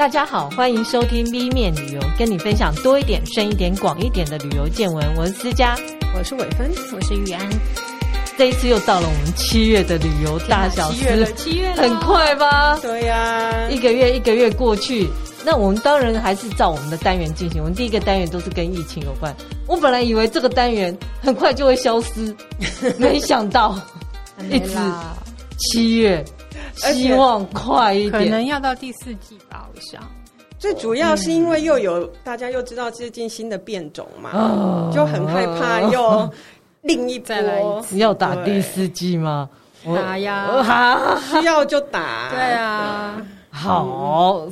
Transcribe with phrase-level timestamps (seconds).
[0.00, 5.14] 大家好，欢迎收听 V 面旅游，跟你分享多一点、深一点、广一点的旅游见闻。
[5.14, 5.76] 我是思佳，
[6.16, 7.46] 我是伟芬，我是玉安。
[8.38, 12.78] 这一次又到了我们七月的旅游大小事，七月了，七月了，很快吧？
[12.78, 15.06] 对呀、啊，一个月一个月过去，
[15.44, 17.60] 那我们当然还是照我们的单元进行。
[17.60, 19.36] 我们第一个单元都是跟疫情有关。
[19.66, 22.34] 我本来以为这个单元很快就会消失，
[22.96, 23.78] 没想到
[24.50, 24.78] 一直
[25.58, 26.24] 七月。
[26.80, 30.02] 希望快一点，可能要到第四季吧，我想。
[30.58, 36.30] 最主要是因为又有、嗯、大家又知道最近新的变种嘛、哦，就很害怕又
[36.82, 37.96] 另一波再来一次。
[37.96, 39.48] 要打第四季吗？
[39.82, 42.28] 打呀，好，需要就打。
[42.30, 44.46] 对啊，好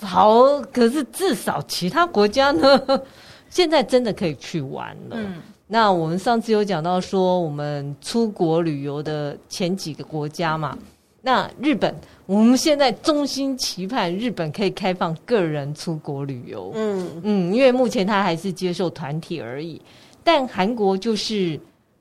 [0.00, 2.80] 好，可是至少其他国家呢，
[3.50, 5.16] 现在真的可以去玩了。
[5.16, 10.78] 嗯，那我们上次有讲到说，我们出国旅游的前几个国家嘛。
[11.24, 11.94] 那日本，
[12.26, 16.72] 我们现在衷心期盼日本可以开放个人出国旅游。
[16.74, 19.80] 嗯嗯，因为目前他还是接受团体而已。
[20.24, 21.58] 但韩国就是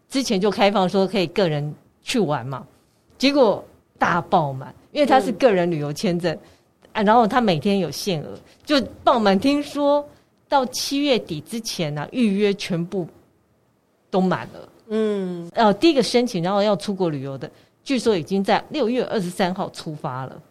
[0.09, 2.65] 之前就开放说可以个人去玩嘛，
[3.19, 3.63] 结果
[3.99, 6.39] 大爆满，因为他是个人旅游签证、嗯、
[6.93, 9.39] 啊，然后他每天有限额，就爆满。
[9.39, 10.03] 听说
[10.49, 13.07] 到七月底之前呢、啊，预约全部
[14.09, 14.69] 都满了。
[14.87, 17.49] 嗯，呃，第一个申请然后要出国旅游的。
[17.83, 20.41] 据说已经在六月二十三号出发了，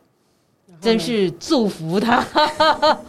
[0.80, 2.26] 真是祝福他！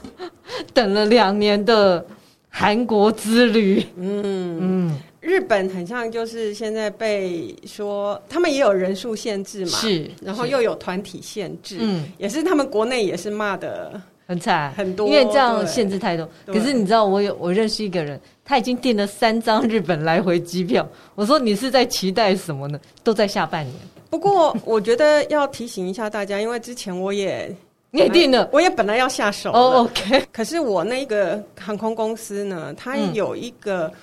[0.73, 2.05] 等了两年的
[2.49, 16.29] 韩国之旅，嗯嗯，日本很像就是现在被说他们也有人数限制嘛，是，然后又有团体限制，嗯，也是他们国内也是骂的很惨很多，因为这样限制太多。
[16.45, 20.87] 可是你知道，我有我认识一个人，他已经订了三张日本来回机票。
[21.15, 22.79] 我说你是在期待什么呢？
[23.03, 23.75] 都在下半年。
[24.11, 27.49] 不过，我觉得要提醒一下大家，因为之前我也
[27.91, 29.87] 你也订了，我也本来要下手哦。
[29.87, 33.93] OK，可是我那个航空公司呢，它有一个、嗯、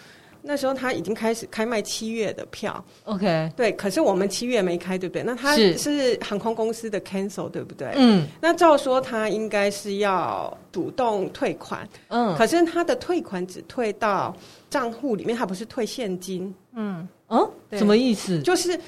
[0.40, 2.82] 那时候它已经开始开卖七月的票。
[3.04, 5.22] OK，对，可是我们七月没开，对不对？
[5.22, 7.92] 那它是航空公司的 cancel，对不对？
[7.94, 11.86] 嗯，那照说它应该是要主动退款。
[12.08, 14.34] 嗯，可是它的退款只退到
[14.70, 16.54] 账户里面，它不是退现金。
[16.74, 18.40] 嗯，哦，什么意思？
[18.40, 18.78] 就是。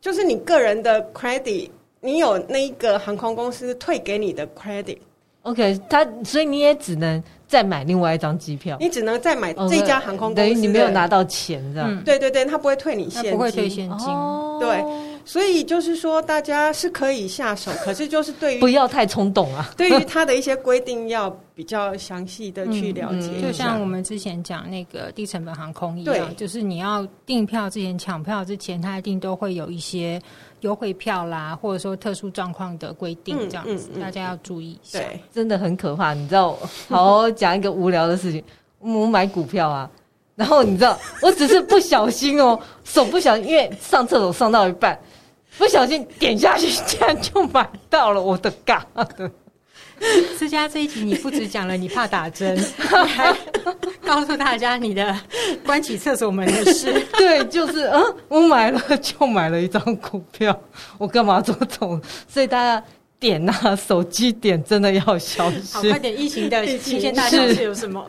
[0.00, 1.68] 就是你个人的 credit，
[2.00, 11.90] 你有那一个航空公司退给你的 credit，OK，他所以你也只能再买另外一张机票，你只能再买这家航空公司，等于你没有拿到钱这样。
[11.90, 15.07] 嗯，对对对，他不会退你现金，不会退现金，哦，对。
[15.28, 19.68] 所以就是说，大家是可以下手，可是就是对于不要太冲动啊。
[19.76, 23.42] 对于他的一些规定，要比较详细的去了解，嗯嗯。
[23.42, 30.18] 就像我们之前讲那个低成本航空一样，就是你要订票之前抢票之前，他一定都会有一些
[30.62, 34.98] 优惠票啦，或者说特殊状况的规定，这样子，嗯嗯嗯，大家要注意一下。
[34.98, 36.14] 对，真的很可怕。
[36.14, 36.56] 你知道，
[36.88, 38.42] 好讲一个无聊的事情，
[38.80, 39.90] 我买股票啊，
[40.34, 44.98] 然后你知道，我只是不小心哦，手不小心，因为上厕所上到一半。
[45.58, 48.22] 不小心点下去，竟然就买到了！
[48.22, 49.30] 我的 God！
[50.38, 53.36] 思佳这一集你不止讲了你怕打针，还
[54.06, 55.20] 告诉大家你的
[55.66, 57.04] 关起厕所门的事。
[57.14, 60.56] 对，就是嗯，我买了就买了一张股票，
[60.98, 62.00] 我干嘛做这种？
[62.28, 62.80] 所以大家
[63.18, 65.60] 点啊，手机点真的要小心。
[65.72, 66.16] 好，快点！
[66.16, 68.08] 疫情的新鲜大消息有什么？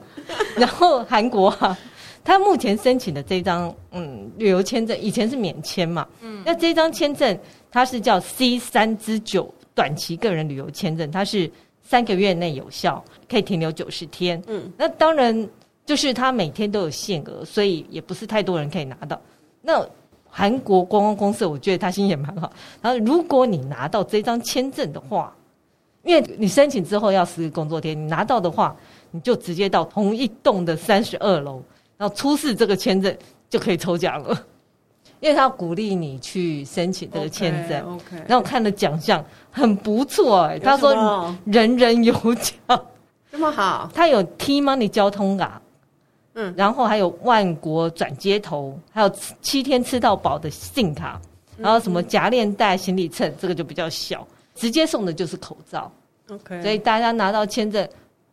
[0.55, 1.75] 然后韩国啊。
[2.23, 7.37] 他目前申请的这张嗯旅游签证，以前是免签嘛，嗯，那这张签证
[7.71, 11.49] 它是叫 C 三之九短期个人旅游签证，它是
[11.81, 15.47] 三个月内有效，可以停留九十天，嗯，那当然
[15.85, 19.19] 就是它每天都有限额，所以也不是太多人可以拿到。
[19.61, 19.83] 那
[20.29, 22.51] 韩国观光公司，我觉得他心也蛮好。
[22.81, 25.35] 然后如果你拿到这张签证的话，
[26.03, 28.75] 因为你申请之后要十个工作天，你拿到的话，
[29.09, 31.63] 你就直接到同一栋的三十二楼。
[31.99, 33.13] 然后出示这个签证
[33.49, 34.45] 就可以抽奖了，
[35.19, 37.81] 因为他要鼓励你去申请这个签证。
[37.93, 38.19] OK，, okay.
[38.19, 42.55] 然后我看的奖项很不错哎、欸，他说人人有奖，
[43.29, 43.91] 这么好。
[43.93, 45.61] 他有 T-Money 交通卡，
[46.35, 49.11] 嗯，然后还有万国转接头，还有
[49.41, 51.19] 七天吃到饱的信卡，
[51.57, 54.25] 然后什么夹链袋、行李秤，这个就比较小，
[54.55, 55.91] 直接送的就是口罩。
[56.29, 57.85] OK，所以大家拿到签证。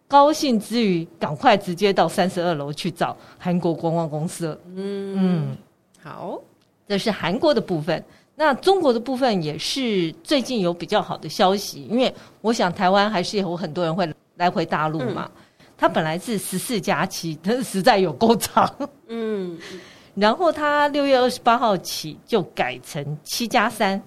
[0.09, 4.59] 高兴之余，赶快直接到三十二楼去找韩国观光公司。
[4.75, 5.57] 嗯嗯，
[6.03, 6.39] 好，
[6.87, 8.03] 这是韩国的部分。
[8.37, 15.31] 那中国的部分也是最近有比较好的消息，因为我想台湾还是有很多人会来回大陆嘛。
[15.77, 18.73] 它、嗯、本来是十四加七，但是实在有够长。
[19.09, 19.59] 嗯，
[20.15, 24.01] 然后它六月二十八号起就改成七加三，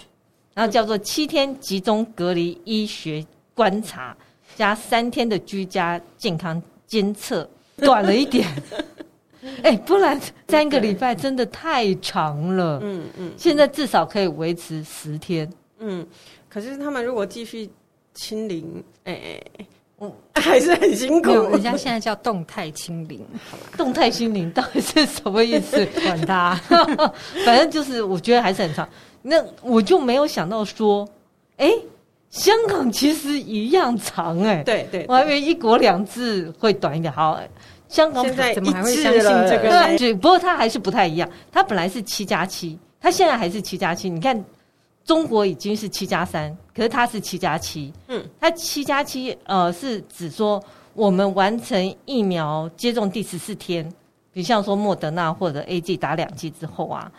[0.53, 4.15] 然后叫做七天集中隔离医学观察。
[4.59, 8.45] 加三天的居家健康监测，短了一点。
[9.63, 10.19] 哎、欸，不然
[10.49, 12.77] 三个礼拜真的太长了。
[12.83, 15.49] 嗯嗯，现在至少可以维持十天。
[15.77, 16.05] 嗯，
[16.49, 17.69] 可是他们如果继续
[18.13, 19.43] 清零，哎、欸，
[20.01, 21.31] 嗯， 还是很辛苦。
[21.51, 23.63] 人家现在叫动态清零，好吧？
[23.77, 25.85] 动态清零到底是什么意思？
[26.03, 26.53] 管他，
[27.45, 28.85] 反正就是我觉得还是很长。
[29.21, 31.07] 那我就没有想到说，
[31.55, 31.83] 哎、欸，
[32.29, 34.63] 香港其实一样长哎、欸。
[34.63, 37.11] 对，对对，我还以为一国两制会短一点。
[37.11, 37.39] 好。
[37.87, 39.97] 香港现在怎么还会相信这个？
[39.97, 41.27] 对，不过它还是不太一样。
[41.51, 44.07] 它本来是七加七，它现在还是七加七。
[44.07, 44.45] 你看，
[45.03, 47.91] 中国已经是七加三，可是它是七加七。
[48.07, 53.83] 嗯，它七加七，呃，是指说我们完成疫苗接种第十四天，
[54.31, 57.11] 比如像说莫德纳或者 A G 打两剂之后啊，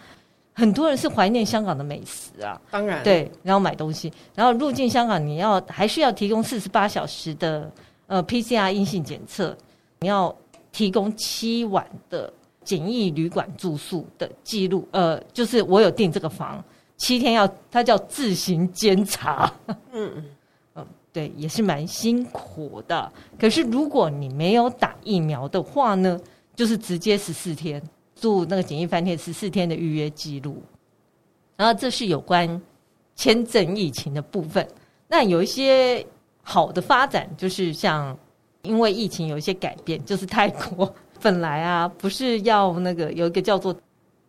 [0.60, 2.60] 很多人是怀念香港的美食啊。
[2.70, 7.70] 当然，对，然后买东西，然后入境香港，你要还需要提供四十八小时的
[8.06, 9.56] 呃 PCR 阴性检测，
[10.00, 10.34] 你要。
[10.72, 16.62] 提供七晚的简易旅馆住宿的记录，呃，就是我有订这个房，
[16.96, 19.52] 七天要它叫自行监察，
[19.90, 20.24] 嗯
[20.76, 23.12] 嗯， 对，也是蛮辛苦的。
[23.36, 26.20] 可是如果你没有打疫苗的话呢，
[26.54, 27.82] 就是直接十四天
[28.20, 30.62] 住那个简易饭店十四天的预约记录。
[31.56, 32.61] 然后这是有关
[33.17, 34.67] 签证疫情的部分。
[35.08, 36.06] 那有一些
[36.43, 38.17] 好的发展，就是像。
[38.62, 43.75] 因为疫情有一些改变，就是泰国本来啊不是要那个有一个叫做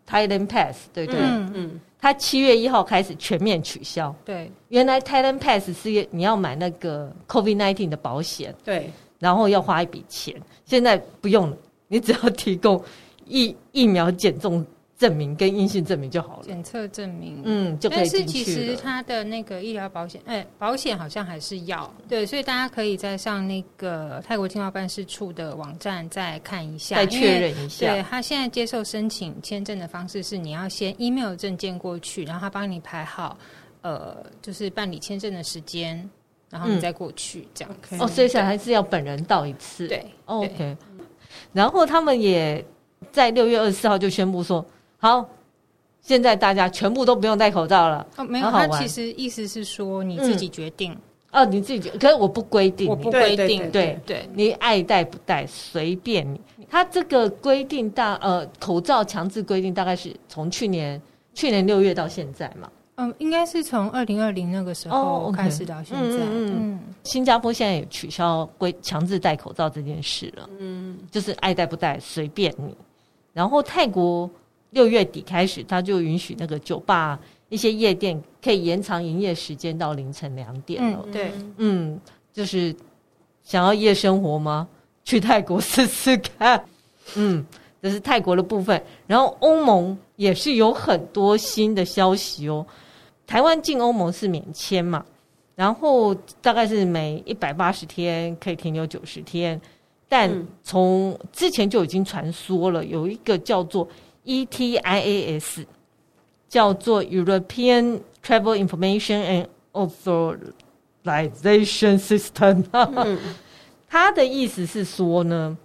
[0.10, 4.16] Thailand Pass，对对，嗯嗯，它七月一号开始全面取消。
[4.24, 8.90] 对，原来 Thailand Pass 是你要买那个 COVID nineteen 的保险，对，
[9.20, 10.34] 然后要花一笔钱，
[10.64, 11.58] 现在不用了，
[11.90, 12.82] 你只要提供
[13.32, 14.66] 疫疫苗减重。
[15.02, 17.90] 证明跟阴性证明就好了，检测证明，嗯，就。
[17.90, 27.88] 但是其实他的那个医疗保险，哎、欸，保险好像还是要对，所以大家可以再上那个泰国经贸办事处的网站再看一下，再确认一下。
[27.88, 33.36] 对，他现在接受申请签证的方式是，你要先 email 证件过去，然后他帮你排好，
[33.82, 36.08] 呃，就是办理签证的时间，
[36.52, 37.76] 然后你再过去、嗯、这样。
[38.02, 39.88] 哦，所以还是要本人到一次。
[39.88, 40.78] 对，OK。
[41.54, 42.64] 然后他们也
[43.12, 44.66] 在六月二十四号就宣布说。
[44.98, 45.28] 好，
[46.02, 48.06] 现在大家全部都不用戴口罩了。
[48.18, 50.96] 哦，没有，他其实意思是说你自己决定。
[51.32, 56.40] 嗯、哦，你自己决，可是我不规定，我不规定，对对，你爱戴不戴随便你。
[56.70, 61.02] 他这个规定大呃，口罩强制规定大概是从去年
[61.34, 62.70] 去年六月到现在嘛。
[62.96, 66.04] 嗯，应该是从二零二零那个时候开始到现在。
[66.04, 70.50] 哦 okay、嗯，嗯，新加坡现在也取消规强制戴口罩这件事了。
[70.60, 72.76] 嗯，就是爱戴不戴随便你。
[73.34, 74.30] 然后泰国。
[74.74, 77.20] 六月底开始，他就允许那个酒吧、
[77.50, 81.04] 一些夜店可以延长营业时间到凌晨两点了。
[81.08, 82.00] 嗯，对，嗯，
[82.32, 82.74] 就是
[83.44, 84.66] 想要夜生活吗？
[85.04, 86.64] 去泰国试试看。
[87.18, 87.46] 嗯，
[87.82, 88.82] 这是泰国的部分。
[89.08, 92.66] 然后欧盟也是有很多新的消息哦。
[93.28, 95.06] 台湾进欧盟是免签嘛，
[95.54, 99.60] 然后大概是每一百八十天可以停留九十天，
[100.12, 100.30] 但
[100.62, 103.88] 从之前就已经传说了，有一个叫做。
[104.24, 105.66] ETIAS
[106.48, 109.48] 叫做 European Travel Information and
[111.04, 113.18] Authorization System，嗯，
[113.90, 115.58] 他的意思是说呢，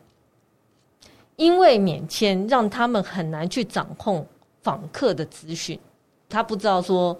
[1.36, 4.26] 因为免签让他们很难去掌控
[4.62, 5.78] 访客的资讯，
[6.30, 7.14] 他不知道说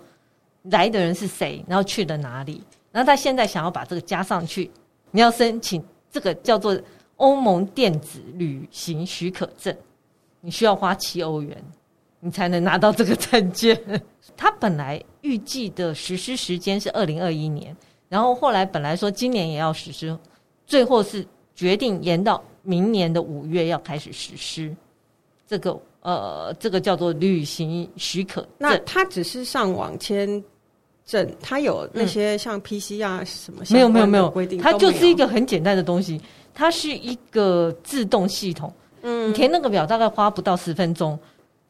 [0.62, 4.70] 来的人是谁，然后去了哪里，然后他现在想要把这个加上去，
[5.10, 6.74] 你要申请这个叫做
[7.16, 9.74] 欧盟电子旅行许可证。
[10.40, 11.56] 你需要花七欧元，
[12.20, 13.78] 你才能拿到这个证件。
[14.36, 17.76] 他本来预计的实施时间是二零二一年，
[18.08, 20.16] 然后后来本来说今年也要实施，
[20.66, 24.74] 最后是决定延到明年的五月要开始实施。
[25.48, 28.46] 这个呃，这个叫做旅行许可。
[28.58, 30.42] 那他只是上网签
[31.06, 33.72] 证，它有那些像 PC 啊什么、嗯？
[33.72, 36.20] 没有没有没有规定，它就是一个很简单的东西，
[36.52, 38.72] 它是一个自动系统。
[39.02, 41.16] 嗯，你填那个表大概花不到十分钟，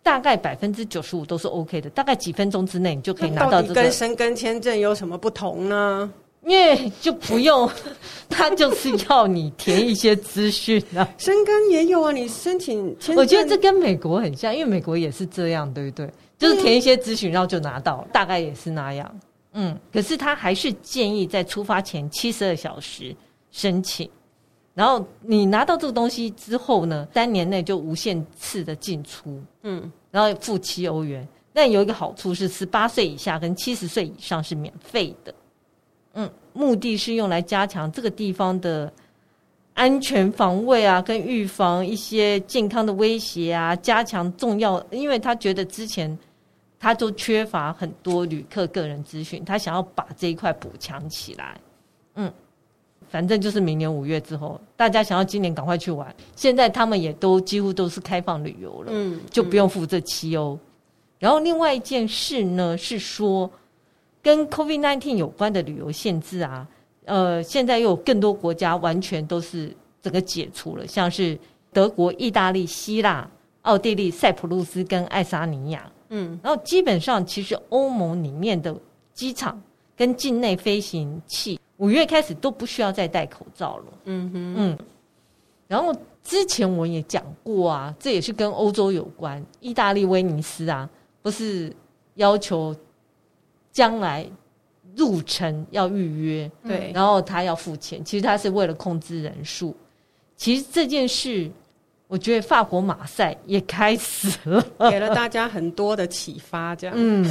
[0.03, 3.75] 大概百分之九十五都是 OK 的，大概几分钟之内你就可以拿到这个。
[3.75, 6.11] 跟申根签证有什么不同呢？
[6.45, 7.69] 因为就不用，
[8.31, 11.07] 他就是要你填一些资讯啊。
[11.19, 16.09] 申根也有啊，你申请签证，我觉得这跟美国很像，因为美国也是这样，对不对？
[16.39, 19.13] 就是填一些资讯，然后就拿到，大概也是那样。
[19.59, 23.17] 嗯，可是他还是建议在出发前七十二小时
[23.51, 24.09] 申请。
[24.75, 31.27] 然后你拿到这个东西之后呢，三年内就无限次的进出，嗯，然后付七欧元。
[31.55, 35.35] 但有一个好处是，十八岁以下跟七十岁以上是免费的，
[36.13, 38.93] 嗯，目的是用来加强这个地方的
[39.73, 46.19] 安全防卫啊，跟预防一些健康的威胁啊，加强重要，因为他觉得之前
[46.79, 51.61] 他就缺乏很多旅客个人资讯，他想要把这一块补强起来。
[52.15, 52.33] 嗯，
[53.09, 60.59] 反正就是明年五月之后，大家想要今年赶快去玩，现在他们也都几乎都是开放旅游了，嗯，就不用付这七欧。
[61.19, 63.51] 然后另外一件事呢，是说
[64.23, 66.69] 跟 COVID-19 有关的旅游限制啊，
[67.05, 71.39] 呃，现在又有更多国家完全都是整个解除了，像是
[71.73, 73.29] 德国、意大利、希腊、
[73.63, 78.75] 奥地利、塞浦路斯跟爱沙尼亚，嗯，然后基本上其实欧盟里面的
[79.13, 79.61] 机场
[79.97, 84.79] 跟境内飞行器五月开始都不需要再戴口罩了，嗯哼，嗯，
[85.69, 90.89] 然后之前我也讲过啊，这也是跟欧洲有关，意大利威尼斯啊。
[91.23, 91.75] 不是
[92.15, 92.73] 要求
[93.73, 94.25] 将来
[94.95, 98.05] 入城要预约，对，然后他要付钱。
[98.05, 99.75] 其实他是为了控制人数。
[100.37, 101.51] 其实这件事，
[102.09, 106.75] 我觉得法国马赛也开始了，给了大家很多的启发。
[106.77, 107.25] 这样，嗯，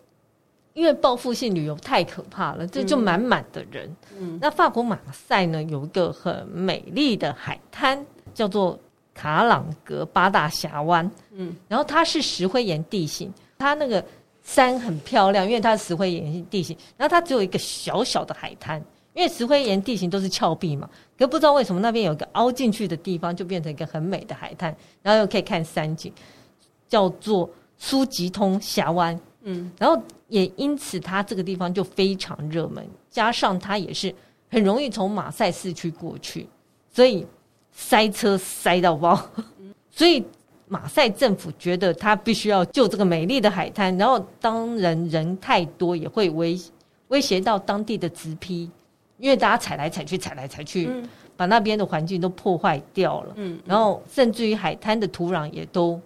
[0.74, 3.94] 因为报复性旅游太可怕了，这就满满的人。
[4.18, 8.04] 嗯，那法国马赛呢，有一个很美丽的海滩，
[8.34, 8.78] 叫做。
[9.14, 14.02] 卡朗格八大峡湾，嗯，然后它是石灰岩地形，它那个
[14.42, 16.74] 山很漂亮，因为它是石灰岩地形。
[16.96, 18.82] 然后它只有一个小小的海滩，
[19.14, 20.88] 因为石灰岩地形都是峭壁嘛，
[21.18, 26.12] 可不知道为什么那边有个凹进去的地方，就变成一个很美的海滩，然后又可以看山景，
[26.88, 34.14] 叫做苏吉通峡湾，嗯，然后也因此它这个地方就非常热门，加上它也是
[34.50, 36.46] 很容易从马赛市区过去，
[36.92, 37.26] 所以。
[37.74, 39.18] 塞车塞到爆，
[39.90, 40.22] 所以
[40.68, 46.60] 马赛政府觉得他必须要救这个美丽的海滩，然后当然人太多也会威
[47.08, 48.68] 威胁到当地的植被，
[49.22, 50.90] 因为大家踩来踩去，踩来踩去，
[51.36, 53.34] 把那边的环境都破坏掉了。
[53.36, 55.98] 嗯，然后甚至于海滩的土壤也都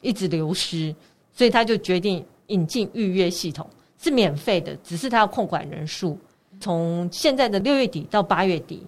[0.00, 0.94] 一直流失，
[1.30, 3.68] 所以他就决定引进预约系统，
[3.98, 6.18] 是免费的，只是他要控管人数，
[6.58, 8.82] 从现在的六月底到八月底，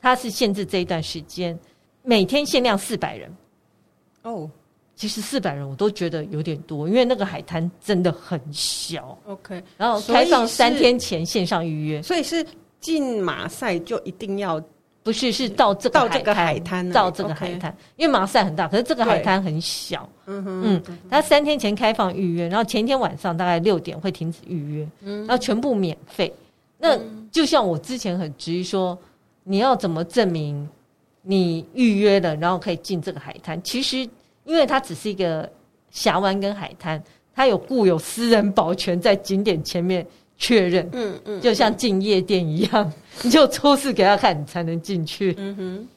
[0.00, 1.56] 他是限制这一段时间。
[2.02, 3.32] 每天限量四百人，
[4.22, 4.50] 哦，
[4.96, 9.16] 其实四百人我都觉得有点多，因为那个海滩真的很小。
[9.26, 12.44] OK，然后开放三天前线上预约，所以是
[12.80, 14.62] 进马赛就一定要
[15.02, 20.08] 不是是到这个到这个海滩到这个海滩，因为马赛很大，可是这个海滩很小。
[20.26, 26.32] 嗯哼，嗯，他三天前开放预约，然后前一天晚上大概六点会停止预约，嗯，然后全部免费。
[26.78, 26.98] 那
[27.30, 28.98] 就像我之前很质疑说，
[29.44, 30.68] 你要怎么证明？
[31.22, 33.62] 你预约了，然后可以进这个海滩。
[33.62, 33.98] 其实，
[34.44, 35.46] 因为它只是一个
[35.90, 37.02] 峡湾跟海滩，
[37.34, 40.06] 它有固有私人保全在景点前面
[40.40, 40.88] 确认。
[40.92, 42.92] 嗯嗯，就像进夜店一样，
[43.22, 45.32] 你就出示给他看，你才能进去。
[45.38, 45.88] 嗯哼，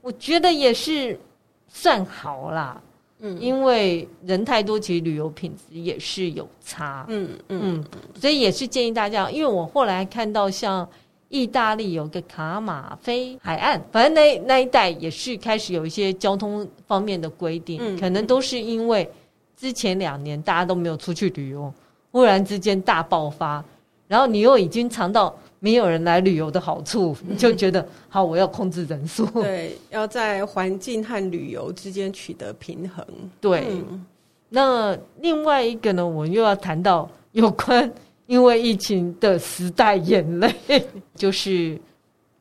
[0.00, 1.20] 我觉得也是
[1.68, 2.80] 算好啦。
[3.18, 7.04] 嗯，因为人太多，其实旅游品质也是有差。
[7.08, 7.84] 嗯嗯嗯，
[8.18, 10.88] 所以也是建议大家，因为我后来看到像。
[11.32, 19.08] 意大利有个卡马菲海岸，反正那那一带也是开始有一些交通方面的规定，嗯、可能都是因为
[19.56, 21.72] 之前两年大家都没有出去旅游，
[22.10, 23.64] 忽然之间大爆发，
[24.10, 33.06] 然后你又已经尝到没有人来旅游的好处，你就觉得好，我要控制人数， 对，要在环境和旅游之间取得平衡。
[33.40, 34.04] 对，嗯、
[34.48, 37.88] 那另外一个呢，我又要谈到有关。
[38.26, 40.54] 因为疫情的时代眼泪，
[41.16, 41.76] 就是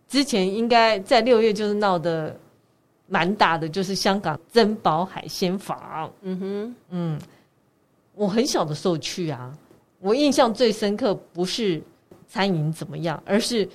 [0.07, 2.35] 之前应该在六月就是闹得
[3.07, 6.11] 蛮大的，就是香港珍宝海鲜坊。
[6.21, 7.19] 嗯哼，嗯，
[8.13, 9.51] 我很小的时候去啊，
[9.99, 11.81] 我印象最深刻不是
[12.27, 13.67] 餐饮怎么样，而是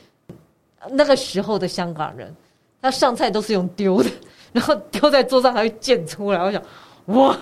[0.91, 2.35] 那个时候的香港人，
[2.81, 4.11] 他上菜都是用丢的，
[4.53, 6.41] 然后丢在桌上还会溅出来。
[6.43, 6.63] 我想，
[7.07, 7.39] 哇，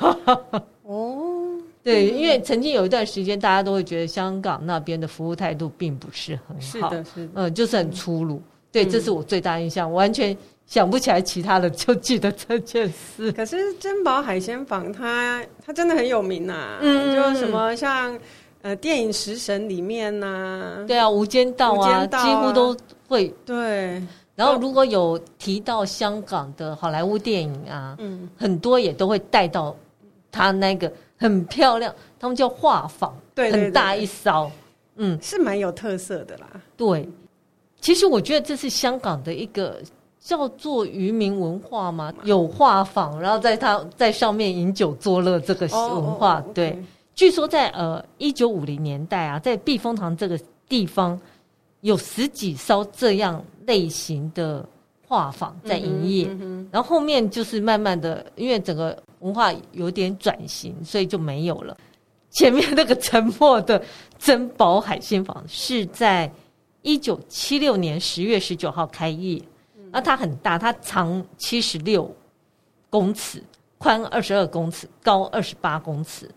[0.83, 1.39] 哦。
[1.85, 8.41] 对，因为曾经有一段时间，大家都会觉得香港那边的服务态度并不是很好，是的，是的，嗯，就是很粗鲁。
[8.71, 13.33] 对，这是我最大印象，我完全想不起来其他的，就记得这件事。
[13.33, 18.17] 可是珍宝海鲜坊，它它真的很有名呐，嗯，就什么像
[18.63, 22.77] 呃电影《食神》里面呐，对啊，《无间道》啊，几乎都
[23.07, 24.03] 会对。
[24.35, 29.77] 然后如果有提到香港的好莱坞电影啊，嗯，很多也都会带到
[30.31, 30.91] 他那个。
[31.19, 34.51] 很漂亮，他们叫画舫，对，对，对，很大一艘，
[34.97, 36.49] 嗯，是蛮有特色的啦。
[36.77, 37.09] 对，
[37.81, 39.81] 其实我觉得这是香港的一个
[40.19, 46.39] 叫做渔民文化嘛，有画舫，然后在他在上面饮酒作乐这个文化。
[46.39, 46.53] Oh, oh, okay.
[46.55, 46.85] 对，
[47.23, 50.37] 据说在呃一九五零年代啊，在避风塘这个
[50.69, 51.17] 地方
[51.83, 54.69] 有十几艘这样类型的
[55.07, 61.79] 画舫在营业，嗯嗯、然后后面就是慢慢的，因为整个文化有点转型，所以就没有了。
[62.31, 63.81] 前面那个沉没的
[64.19, 66.29] 珍宝海鲜舫是在
[66.81, 69.41] 一九七六年十月十九号开业，
[69.93, 72.13] 那它很大，它长七十六
[72.91, 73.41] 公尺，
[73.79, 76.29] 宽二十二公尺，高二十八公尺，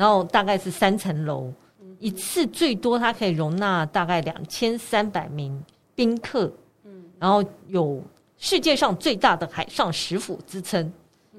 [0.00, 1.52] 然后大概是三层楼。
[1.98, 5.62] 一次最多，它可以容纳大概两千三百名
[5.94, 6.50] 宾客，
[6.84, 8.02] 嗯，然后有
[8.38, 10.90] 世界上最大的海上食府之称，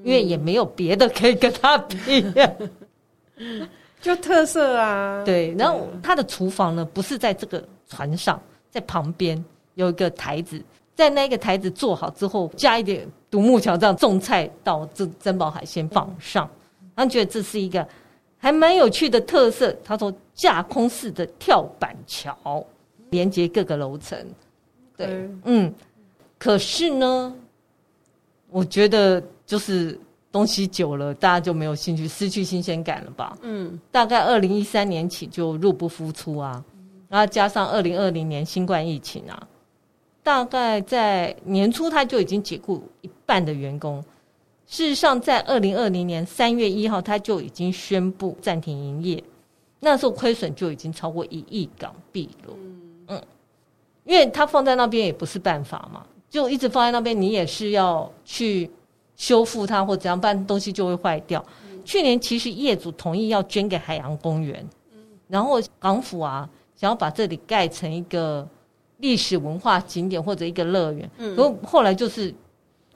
[0.04, 2.24] 因为也没有别的可以跟它比，
[4.00, 5.24] 就特色啊。
[5.26, 8.40] 对，然后它的厨房呢，不是在这个船上，
[8.70, 10.64] 在旁边有一个台子，
[10.94, 16.48] 在那个台子做好之后，加一点独木桥这样种菜到这珍宝海鲜舫上，
[16.96, 17.88] 他觉得这是一个。
[18.44, 22.66] 还蛮有趣的特色，他说架空式的跳板桥
[23.12, 24.18] 连接各个楼层，
[24.98, 25.74] 对，嗯，嗯，
[26.40, 27.32] 可是呢，
[28.50, 30.00] 我觉得就是
[30.32, 33.38] 东西久了，大家就没有兴趣，失去新鲜感了吧？
[33.44, 36.66] 嗯，大概二零一三年起就入不敷出啊，
[37.10, 39.48] 然后加上二零二零年新冠疫情啊，
[40.24, 44.04] 大概在年初他就已经解雇一半的员工。
[44.72, 49.22] 事实上，在二零二零年三月一号，他就已经宣布暂停营业，
[49.82, 52.54] 那时候亏损就已经超过一亿港币了。
[53.08, 53.22] 嗯，
[54.06, 58.72] 因为他放在那边也不是办法嘛，就一直放在那边，你也是要去
[59.18, 61.46] 修复它或怎样，不然东西就会坏掉。
[61.84, 64.66] 去年其实业主同意要捐给海洋公园，
[65.28, 68.48] 然后港府啊想要把这里盖成一个
[69.00, 72.34] 历史文化景点或者一个乐园，嗯，不过后来就是。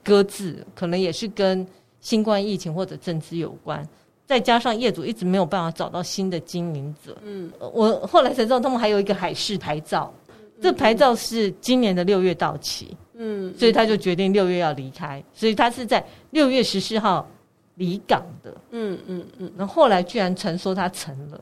[0.06, 1.66] 搁置，可能也是跟
[2.00, 3.84] 新冠疫情或者政治有关，
[4.24, 7.16] 再加上业主一直没有办法找到新的经营者。
[7.24, 12.96] 嗯，我后来才知道他们还有一个海事牌照，嗯、这牌照是今年的六月到期。
[13.14, 17.28] 嗯，所以他就决定六月要离开，所以他是在六月十四号
[17.74, 18.54] 离港的。
[18.70, 21.40] 嗯嗯嗯，然后后来居然传说他成了，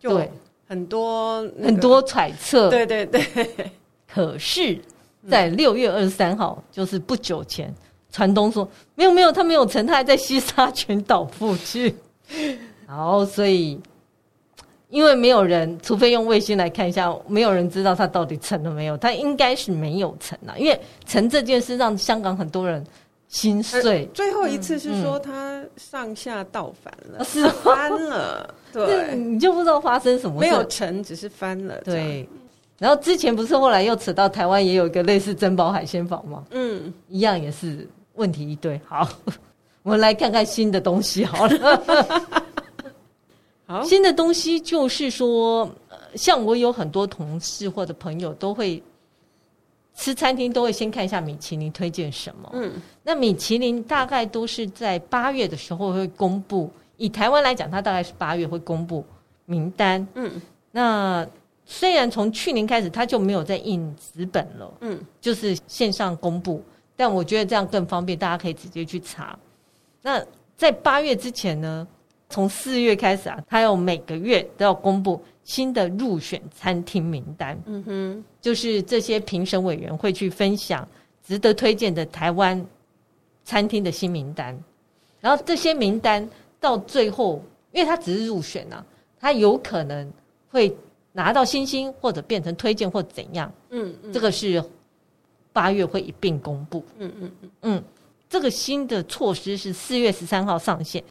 [0.00, 0.30] 对，
[0.68, 2.70] 很多、那个、很多揣测。
[2.70, 3.24] 对对对，
[4.06, 4.78] 可是。
[5.28, 7.74] 在六月二十三号，就是不久前，
[8.10, 11.94] 船东说没有没有，他没有沉，他还在西沙群岛附近。
[12.88, 13.78] 然后所以
[14.88, 18.96] 因为没有人，除非用卫星来看一下，没有人知道他到底沉了没有。
[18.96, 22.84] 他应该是没有沉啊，因为沉这件事让香港很多人
[23.28, 24.08] 心碎。
[24.14, 32.28] 最后一次是说他上下倒反了，是、嗯、翻了， 对，你就不知道发生什么事，没有沉，只是翻了，对。
[32.80, 36.42] 然后之前不是后来又扯到台湾也有一个类似珍宝海鲜坊吗？
[36.50, 38.80] 嗯，一样也是问题一堆。
[38.86, 39.06] 好，
[39.84, 42.32] 我们来看看新的东西好了。
[43.68, 45.70] 好，新的东西就是说，
[46.14, 48.82] 像我有很多同事或者朋友都会
[49.94, 52.48] 吃餐厅，都会先看一下米其林推荐什么。
[52.54, 59.04] 嗯，那米其林大概都是在八月的时候会公布，以台湾来讲，它大概是八月会公布
[59.44, 60.08] 名单。
[60.14, 60.40] 嗯，
[60.72, 61.26] 那。
[61.72, 66.60] 虽然从去年开始，他就没有在印纸本了，嗯，就是线上公布，
[66.96, 69.38] 但我觉得这样更方便，大家可以直接去查。
[70.02, 70.20] 那
[70.56, 71.86] 在八月之前呢，
[72.28, 80.86] 从四月开始啊，他要每个月都要公布新的入选餐厅名单，嗯哼，就是这些评审委员会去分享
[81.24, 82.66] 值得推荐的台湾
[83.44, 84.60] 餐厅的新名单，
[85.20, 86.28] 然后这些名单
[86.58, 88.84] 到最后，因为他只是入选啊，
[89.20, 90.12] 他有可能
[90.50, 90.76] 会。
[91.12, 93.52] 拿到星星或者变成推荐或怎样？
[93.70, 94.62] 嗯，嗯，这个是
[95.52, 96.84] 八月会一并公布。
[96.98, 97.84] 嗯嗯嗯嗯，
[98.28, 101.02] 这个新的措施是四月十三号上线，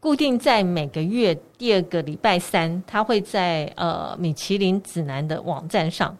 [0.00, 6.16] 固定在每个月第二个礼拜三，它会在呃米其林指南的网站上，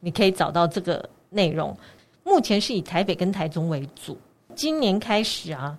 [0.00, 1.74] 你可以找到这个内容。
[2.22, 4.18] 目前是以台北跟台中为主，
[4.54, 5.74] 今年开始啊，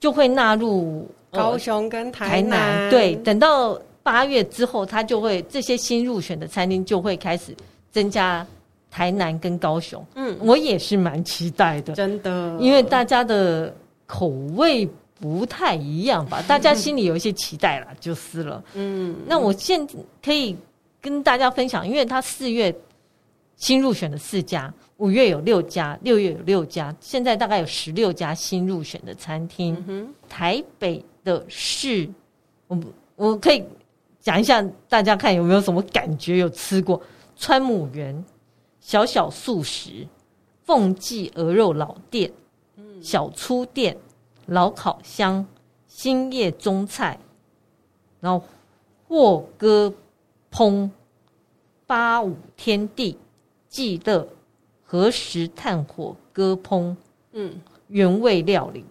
[0.00, 2.42] 就会纳入、呃、高雄跟台南。
[2.42, 3.80] 台南对，等到。
[4.10, 7.54] 八月之后，他就会这些新入选的餐厅就会开始
[7.92, 8.44] 增加
[8.90, 10.04] 台南跟高雄。
[10.16, 13.72] 嗯，我也是蛮期待的，真的，因为大家的
[14.06, 14.84] 口味
[15.20, 18.60] 不太一样吧， 大家心里有一些期待了，就是了。
[18.74, 20.56] 嗯，那我现在可以
[21.00, 22.74] 跟大家分享，因为他四月
[23.58, 29.76] 新入选的四家，五月有六家，六月有六家，现在大概有十六家新入选的餐厅。
[29.86, 32.10] 嗯，台北的是，
[32.66, 32.76] 我
[33.14, 33.62] 我可以。
[34.20, 36.38] 讲一下，大家看有没有什么感觉？
[36.38, 37.00] 有吃过
[37.36, 38.24] 川母园、
[38.80, 40.06] 小小素食、
[40.64, 42.30] 凤记鹅肉老店、
[43.00, 43.96] 小粗店、
[44.46, 45.46] 老烤箱、
[45.86, 47.18] 兴业中菜，
[48.20, 48.46] 然后
[49.08, 49.92] 霍哥
[50.52, 50.88] 烹、
[51.86, 53.18] 八五天地
[53.68, 54.28] 记乐
[54.84, 56.94] 何时炭火割烹，
[57.32, 58.84] 嗯，原味料理。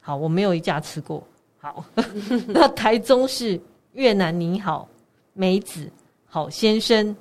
[0.00, 1.26] 好，我没有一家吃过。
[1.58, 1.84] 好，
[2.48, 3.60] 那台中是
[3.92, 4.88] 越南你好
[5.34, 5.90] 梅子
[6.26, 7.14] 好先生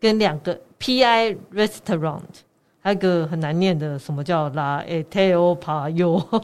[0.00, 2.20] 跟两个 PI Restaurant，
[2.80, 6.42] 还有个很难念的什么叫 La Eteo Payo，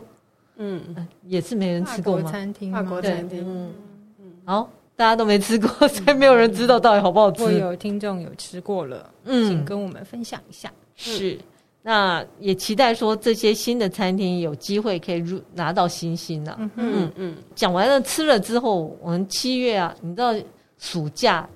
[0.57, 2.31] 嗯， 也是没人吃过吗？
[2.31, 3.73] 餐厅，法国餐厅，嗯
[4.21, 4.71] 嗯，好。
[4.97, 7.43] 大家都没吃过， 所以没有人知道到底好不好吃。
[7.43, 10.71] 如果有听众有吃过了，嗯，请跟我们分享一下。
[10.95, 11.39] 是，
[11.83, 16.55] 那也期待说这些新的餐厅有机会可以入拿到星星呢。
[16.59, 17.37] 嗯嗯嗯。
[17.55, 20.35] 讲完了吃了之后，我们七月啊，你知道
[20.79, 21.49] 暑假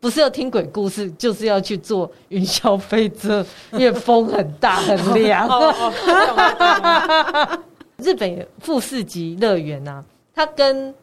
[0.00, 5.48] 不是要听鬼故事，就是要去坐云霄飞车，因为风很大很凉。
[7.98, 10.02] 日本富士急乐园呐，
[10.34, 10.94] 它跟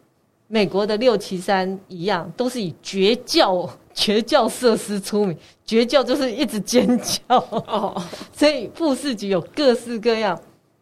[0.48, 5.36] 美国的六七三一样，都是以绝叫、绝叫设施出名。
[5.66, 8.02] 绝叫就是一直尖叫哦，
[8.34, 10.40] 所以富士急有各式各样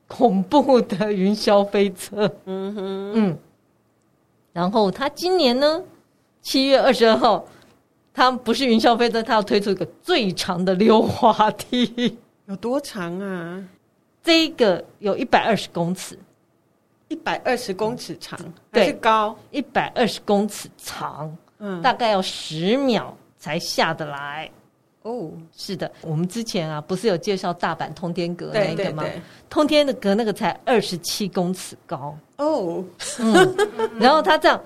[0.07, 2.29] 恐怖的云霄飞车。
[2.45, 3.37] 嗯哼，嗯。
[4.53, 5.81] 然后他今年呢，
[6.41, 7.45] 七月二十二号，
[8.13, 12.17] 他不是云霄飞车，他要推出一个最长的溜滑梯。
[12.47, 13.63] 有多长啊？
[14.23, 16.17] 这一个有一百二十公尺。
[17.07, 18.39] 一百二十公尺长，
[18.71, 19.37] 还是高？
[19.51, 24.49] 一百二十公尺长，嗯，大概要十秒才下得来。
[25.03, 29.03] 哦，是的，我们之前啊，不是有介绍大阪通天阁那个吗？
[29.49, 32.15] 通天的阁那个才二十七公尺高。
[32.37, 32.83] 哦，
[33.19, 33.57] 嗯，
[33.99, 34.61] 然后他这样，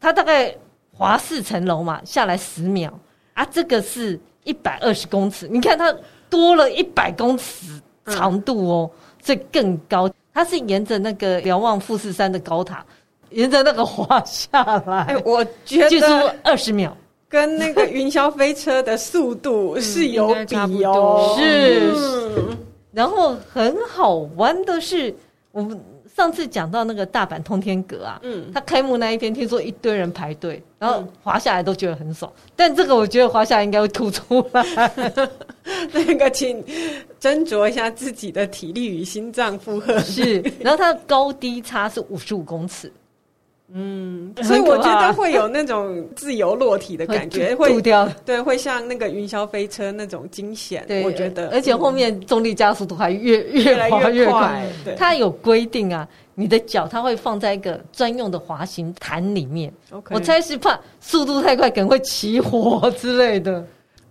[0.00, 0.56] 他大概
[0.92, 2.92] 滑四层楼嘛，下来十秒。
[3.34, 5.92] 啊，这个是一百二十公尺，你看它
[6.28, 8.90] 多了一百公尺长度哦，
[9.22, 10.08] 这、嗯、更高。
[10.34, 12.84] 它是沿着那个瞭望富士山的高塔，
[13.30, 15.04] 沿着那个滑下来。
[15.06, 16.96] 欸、我觉得二十秒
[17.32, 21.34] 跟那个云霄飞车的速度是有比哦。
[21.38, 21.90] 是，
[22.36, 22.58] 嗯、
[22.92, 25.14] 然后很好玩的是，
[25.50, 25.80] 我们。
[26.14, 32.30] 上次讲到那个大阪通天阁啊，嗯，他开幕那一天，听说一堆人排队，然后滑下来都觉得很爽。
[32.36, 34.92] 嗯、但这个我觉得滑下来应该会吐出来。
[35.90, 36.62] 那个，请
[37.18, 39.98] 斟酌一下自己的体力与心脏负荷。
[40.00, 42.92] 是，然后它的高低差是五十五公尺。
[43.74, 50.84] 嗯，所以我觉得会有那种自由落体的感觉，会吐掉，对，会像那个云霄飞车那种惊险。
[50.86, 54.66] 对，我觉得，而且后面重力加速度还越越滑越快。
[54.84, 59.72] 对，它有规定啊，你的脚它会放在一个专用的滑行毯里面。
[59.90, 63.64] OK，我猜是怕速度太快可能会起火之类的。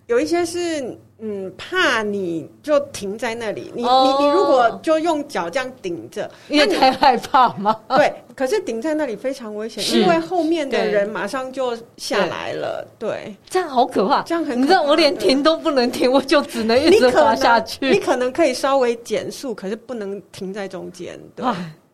[0.08, 0.98] 有一些是。
[1.24, 7.80] 嗯，怕你就停在那里，你、oh, 你你如果就用脚这样顶着，因为太害怕吗？
[7.90, 12.84] 对，可是顶在那里非常危险，因为后面的人马上就下来了。
[12.98, 17.88] 对，对这样好可怕，这样很可怕，你知道我连停都不能停，我就只能一直滑下去。
[17.88, 21.20] 你可能可以稍微减速，可是不能停在中间。
[21.36, 21.46] 对。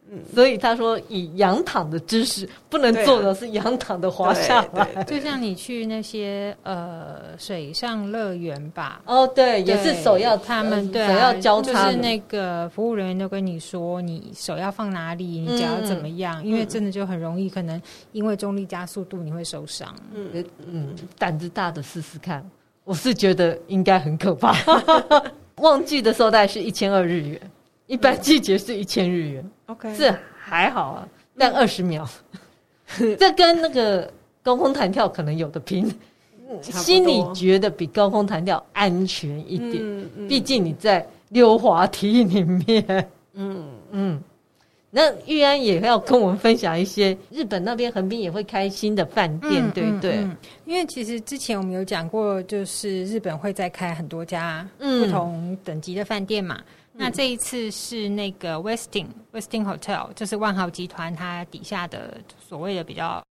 [0.09, 9.01] 嗯，所以他说以仰躺的姿势不能做的是仰躺的滑下来，就像你去那些呃水上乐园吧。
[9.05, 17.81] 哦，对，也是手要他们对手要交叉，就是那个服务人员都跟你说你手要放哪里，你脚要怎么样，因为真的就很容易可能
[18.13, 19.93] 因为重力加速度你会受伤。
[20.13, 22.49] 嗯嗯，胆子大的试试看，
[22.85, 24.55] 我是觉得应该很可怕。
[25.57, 27.41] 旺季的时候大概是一千二日元。
[27.87, 32.07] 一般季节是一千日元，OK，这还好啊，但二十秒，
[33.17, 34.11] 这跟那个
[34.43, 35.89] 高空弹跳可能有的拼，
[36.61, 43.65] 心里觉得比高空弹跳安全一点，毕竟你在溜滑梯里面，嗯。
[43.91, 44.23] 嗯。
[44.89, 50.25] 那玉安也要跟我们分享一些日本那边横滨也会开新的饭店，对不对？
[50.65, 56.59] 因为其实之前我们有讲过，就是日本会再开很多家不同等级的饭店嘛。
[56.97, 63.23] 那这一次是那个 Westin Westin Hotel，就是万豪集团它底下的所谓的比较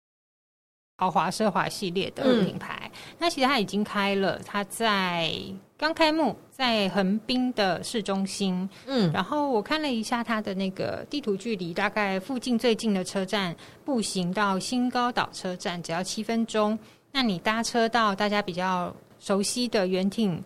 [0.98, 2.79] 豪华奢华系列的品牌。
[2.85, 5.33] 嗯、那其实它已经开了，它在
[5.79, 8.68] 刚开幕在横滨的市中心。
[8.87, 16.79] 嗯，然后我看了一下它的那个地图距离，大概附近最近的车站步行到新高岛车站只要七分钟。
[17.11, 20.42] 那你搭车到大家比较熟悉的圆町。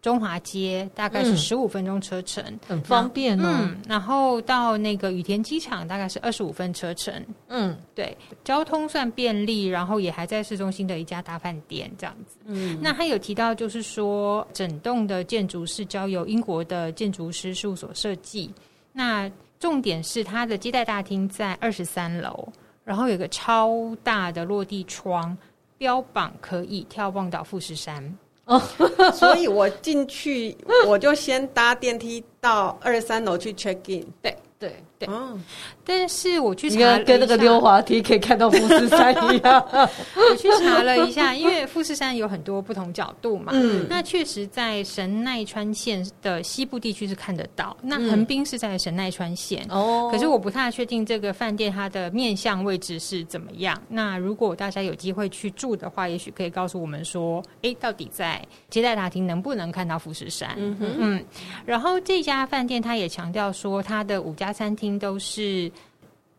[0.00, 3.44] 中华街大概是十五分钟车程，嗯，很方便哦。
[3.44, 7.12] 嗯，然后到那个羽田机场大概是二十五分车程。
[7.48, 12.36] 嗯，对，交通算便利，然后也还在市中心的一家大饭店这样子。
[12.46, 18.52] 嗯，那他有提到就是说，整栋的建筑是交由英国的建筑师事务所设计。
[18.92, 22.48] 那重点是它的接待大厅在二十三楼，
[22.84, 25.36] 然后有个超大的落地窗，
[25.76, 28.16] 标榜可以眺望到富士山。
[28.48, 28.58] 哦，
[29.12, 30.56] 所以我进去
[30.86, 34.04] 我就先搭电梯到二三楼去 check in。
[34.22, 35.08] 对对对。
[35.08, 35.38] 哦。
[35.84, 39.66] 但是我去查了跟那个溜滑梯可以看到富士山一样。
[39.72, 43.52] 我去查了一下，因为富士山有很多不同角度嘛。
[43.54, 43.86] 嗯。
[43.88, 47.76] 那确实在神奈川县的西部地区是看得到。
[47.82, 49.64] 那横滨是在神奈川县。
[49.70, 50.12] 哦、嗯。
[50.12, 53.80] 可是我不太确定这个饭店它的面向位置是怎么样。
[53.88, 60.54] 那如果大家有机会去住的话，也许可以告诉我们说，哎，到底在接待大厅能不能看到富士山？
[60.58, 60.88] 嗯哼。
[60.98, 61.24] 嗯。
[61.64, 65.68] 然后这家饭店他也强调说，它的五家餐厅都是。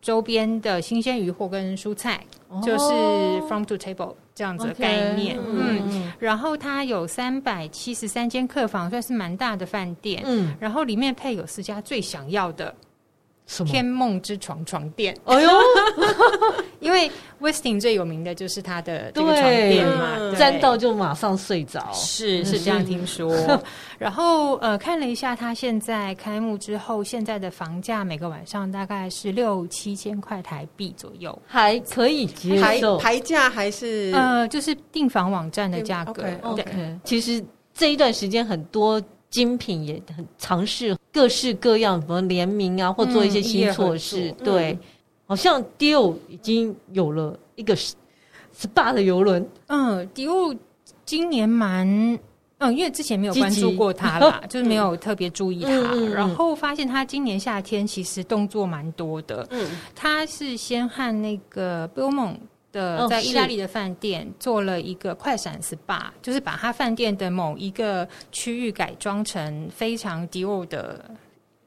[0.01, 5.37] 周边的新鲜鱼货跟蔬菜，哦、就是 from to table 这样子的概念。
[5.37, 10.23] Okay, 嗯，嗯，然后它有三百七十三间客房，算是蛮大的饭店。
[10.25, 12.73] 嗯，然后里面配有四家最想要的
[13.65, 15.15] 天梦之床床垫。
[15.25, 15.49] 哎呦，
[16.79, 17.09] 因为。
[17.39, 23.33] Westin 最有名的就是它的这个床垫嘛，沾到就马上睡着，是是这样听说。
[23.97, 32.97] 然后呃，看了一下，它现在开幕之后，现在的房价每个晚上大概是六七千块台币左右，还可以接受。
[32.97, 36.23] 台价还是呃，就是订房网站的价格。
[36.57, 37.41] 对其实
[37.73, 44.71] 这一段时间很多精品也很尝试各式各样，什么联名啊，或做一些新措施，嗯、对。
[44.73, 44.79] 嗯
[45.29, 49.47] 好像迪欧已经有了一个 SPA 的游轮。
[49.67, 50.51] 嗯，迪欧
[51.05, 51.87] 今年蛮
[52.57, 55.69] 嗯，因为之前没有关注过他啦， 就是没有特别注意他。
[55.93, 59.45] 嗯、然后发现他今年夏天其实动作蛮多的。
[59.51, 62.37] 嗯，他是先和那个 Bellmont
[62.71, 71.03] 的在意大利的饭店做了一个快闪 SPA，就是把他饭店的某一个区域改装成非常迪欧的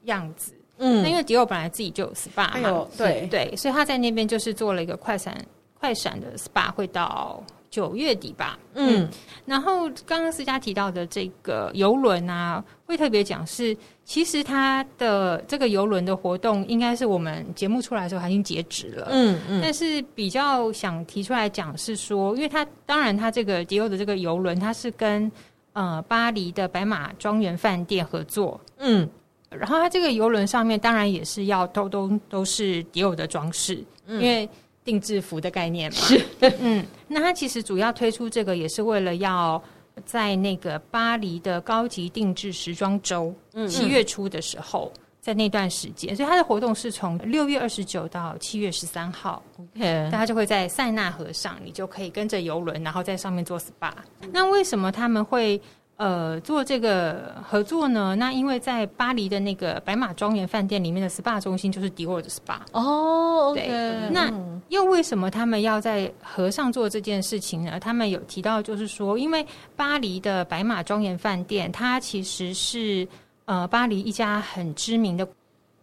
[0.03, 0.53] 样子。
[0.77, 3.27] 嗯，那因为迪奥本来自己就有 SPA 嘛，哎、对。
[3.29, 5.37] 对，所以他在那边就是做了一个快闪
[5.79, 8.59] 快闪的 SPA，会到九月底吧。
[8.75, 9.09] 嗯，嗯
[9.47, 19.07] 然后刚刚思佳提到的这个游轮啊，会特别讲是，其实它的这个游轮的活动应该是我们节目出来的时候，它已经截止了。
[19.09, 25.31] 嗯嗯，嗯但是比较想提出来讲是说，因为它当然它这个迪欧的这个游轮，它是跟
[25.73, 28.61] 呃巴黎的白马庄园饭店合作。
[28.77, 29.09] 嗯。
[29.49, 34.49] 然后它这个游轮上面当然也是要都都都是迪欧的装饰，嗯、因为
[34.83, 35.97] 定制服的概念嘛。
[35.97, 36.25] 是，
[36.59, 39.61] 嗯，那它其实主要推出这个也是为了要
[40.05, 43.33] 在那个巴黎的高级定制时装周，
[43.67, 44.91] 七月初的时候，
[45.21, 49.41] 在那段时间，所以它的活动是从六月二十九到七月十三号。
[49.57, 53.91] OK，大家就会在塞纳河上，你就可以跟着游轮，然后在上面做 SPA。
[54.31, 55.61] 那为什么他们会？
[55.97, 63.53] 呃，做这个合作呢，那因为在巴黎的那个白马庄园饭店里面的 SPA 中心就是迪奥的 SPA 哦，oh.
[63.53, 63.67] 对。
[64.09, 64.33] 那
[64.69, 67.79] 又为什么他们要在河上做这件事情呢？
[67.79, 73.07] 他们有提到，就是说，因为巴黎的白马庄园饭店，它其实是
[73.45, 75.23] 呃巴黎一家很知名的，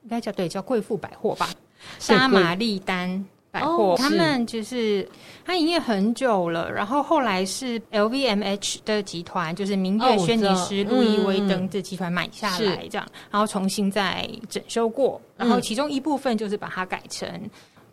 [0.03, 1.49] 应该叫对叫贵妇百货吧，
[2.01, 3.25] 莎玛丽丹。
[3.51, 5.09] 百货，他们就是
[5.45, 17.29] 他营业很久了，然后后来是 LVMH 的集团，就是名月轩尼诗、路易威登这集团买下来，这样，然后重新再整修过，然后其中一部分就是把它改成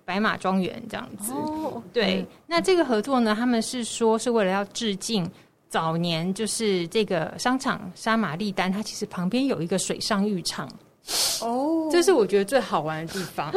[0.06, 1.34] 白马庄园这样子。
[1.92, 5.30] 对，那这个合作呢，他们是说是为了要致敬
[5.70, 10.70] 早年，就是这个商场沙玛丽丹，它其实旁边有一个水上浴场。
[11.42, 11.92] 哦，oh.
[11.92, 13.52] 这是我觉得最好玩的地方。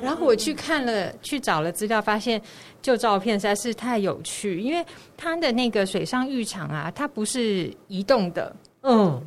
[0.00, 2.40] 然后我去看了，去找了资料，发现
[2.80, 4.60] 旧照片实在是太有趣。
[4.60, 4.84] 因为
[5.16, 9.22] 它的那个水上浴场啊，它不是移动的，嗯，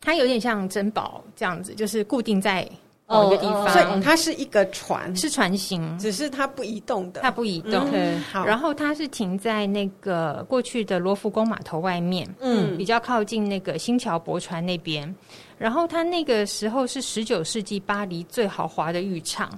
[0.00, 2.66] 它有点像珍宝这样子，就是固定在
[3.06, 3.62] 某一个地方。
[3.64, 7.88] Oh, 所以它是一个船，是船型，只是它不移动的，它不移动。
[7.92, 15.14] 嗯、好，然后它是停在那个过去的罗浮宫码头外面，嗯，比较靠近那个新桥驳船那边。
[15.58, 19.50] 然后它那个时候是十九世纪巴黎最豪华的浴场，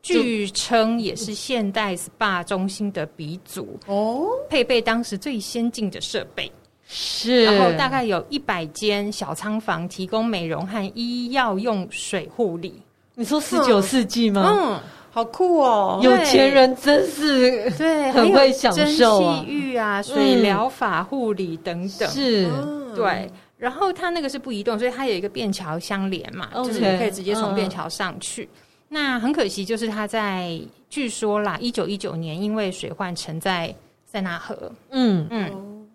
[0.00, 6.50] 据称也是现代 SPA 中心的鼻祖哦，配备当时最先进的设备，
[6.88, 12.80] 是，然后大概有一百间小仓房提供美容和医药用水护理。
[13.14, 14.56] 你说十九世纪吗？
[14.56, 22.48] 嗯，好酷哦，有钱人真是对，很会享受啊，蒸汽浴啊，水疗法护理等等，是，
[22.94, 23.30] 对。
[23.62, 28.42] 然后它那个是不移动，所以它有一个便桥相连嘛，Okay, 就是你可以直接从便桥上去。
[28.42, 33.72] 嗯、那很可惜，就是它在据说啦，一九一九年因为水患沉在
[34.04, 34.56] 塞纳河。
[34.90, 35.86] 嗯嗯，嗯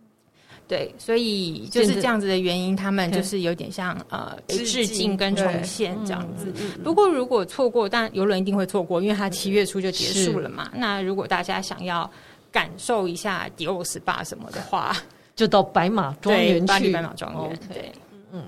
[0.65, 6.53] 对，所以就是这样子的原因，他们就是有点像呃致敬跟重现这样子。
[6.85, 10.71] 不过如果错过，但游轮一定会错过，因为它七月初就结束了嘛。
[10.73, 12.09] 那如果大家想要
[12.49, 14.95] 感受一下迪奥 SPA 什么的话。
[15.37, 16.91] 就到白马庄园去。
[16.91, 17.59] 白马庄园。
[17.71, 17.91] 对，
[18.33, 18.43] 嗯，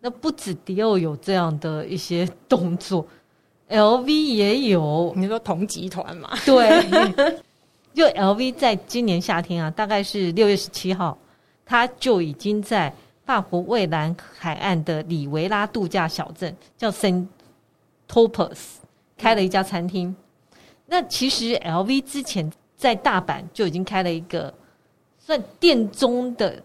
[0.00, 3.04] 那不止迪奥有这样的一些动作
[3.70, 5.12] ，LV 也有。
[5.16, 6.36] 你说同集团嘛？
[6.44, 7.34] 对，
[7.94, 11.16] 就 LV 在今年夏天啊，大概是六月十七号，
[11.64, 12.94] 他就已经在
[13.24, 17.26] 法国蔚蓝海岸的里维拉度假小镇叫 Saint
[18.08, 18.58] Tropes
[19.16, 20.14] 开了一家餐厅。
[20.84, 24.52] 那其实 LV 之前在大阪就已经开了一个
[25.26, 26.62] 算店中的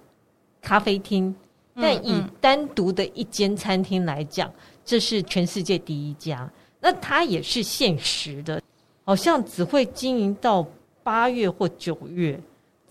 [0.62, 1.36] 咖啡厅，
[1.74, 4.54] 但以单独的一间餐厅来讲，
[4.86, 6.48] 这是全世界第一家。
[6.80, 8.62] 那它也是限时的，
[9.04, 10.64] 好像只会经营到
[11.02, 12.40] 八月或九月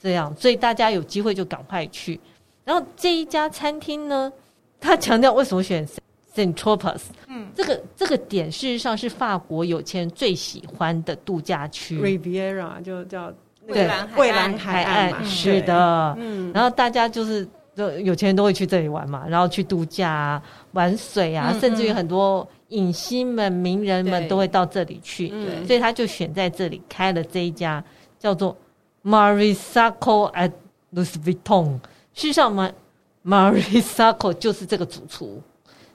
[0.00, 2.18] 这样，所以大家有机会就赶快去。
[2.64, 4.32] 然后这一家餐厅呢，
[4.80, 5.86] 他强调为什么选
[6.34, 13.32] ？Saint Tropez，嗯，这个这个点事实上是法国有钱人最喜欢的度假区，Riviera 就叫
[13.70, 27.82] 蔚蓝蔚蓝海岸，嗯、是的，嗯，然后大家就是就有钱人都会去这里玩嘛，然后去度假啊，玩水啊，嗯、甚至于很多影星们、名人们都会到这里去，对，所以他就选在这里开了这一家
[28.18, 28.56] 叫做
[29.04, 30.52] Marisaco at
[30.94, 31.78] Louis Vuitton。
[32.12, 32.70] 事实上嘛
[33.24, 35.40] ，Mariscal 就是这个主厨。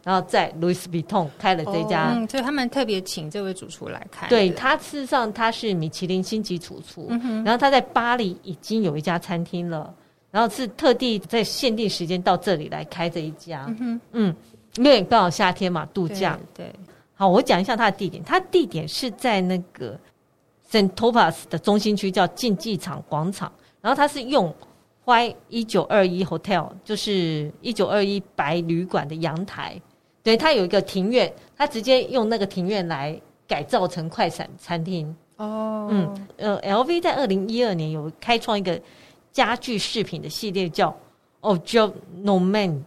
[0.06, 4.28] 然后在 Louis Vuitton 开了这家，嗯，所以他们特别请这位主厨来开。
[4.28, 9.92] 对，他事实上他是米其林星级主厨，嗯、然后他在巴黎已经有一家餐厅了，
[10.30, 13.66] 然后是特地在限定时间到这里来开这一家。
[13.80, 14.36] 嗯嗯，
[14.76, 16.40] 因为刚好夏天嘛，度假。
[16.54, 16.76] 对，对
[17.16, 20.00] 好，我讲一下他的地点，他地点是在那个
[20.70, 23.52] Saint Tropez 的中心区，叫竞技场广场。
[23.82, 24.54] 然后他是用
[25.06, 29.82] Y 一九二一 Hotel，就是一九二一白旅馆的阳台。
[30.26, 33.16] 对，他有一个庭院，他直接用那个庭院来
[33.48, 35.16] 改造成快闪餐厅。
[35.38, 38.82] 哦，嗯，呃，LV 在二零一二年有开创一个
[39.32, 40.98] 家具饰品的系列，叫
[41.42, 42.82] Objet Nomade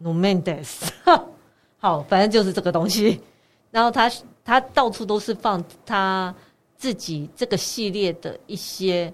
[0.00, 0.88] Nomades。
[1.78, 3.20] 好，反正就是这个东西。
[3.72, 4.08] 然后他
[4.44, 6.32] 他到处都是放他
[6.76, 9.12] 自己这个系列的一些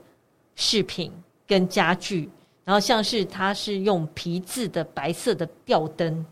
[0.56, 1.10] 饰品
[1.46, 2.28] 跟家具，
[2.64, 6.22] 然后像是他是用皮质的白色的吊灯。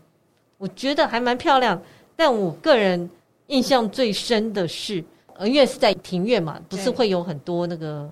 [0.61, 1.81] 我觉得还蛮漂亮，
[2.15, 3.09] 但我个人
[3.47, 8.07] 印象最深的是，呃，因为是在庭院嘛，不是会有很多那个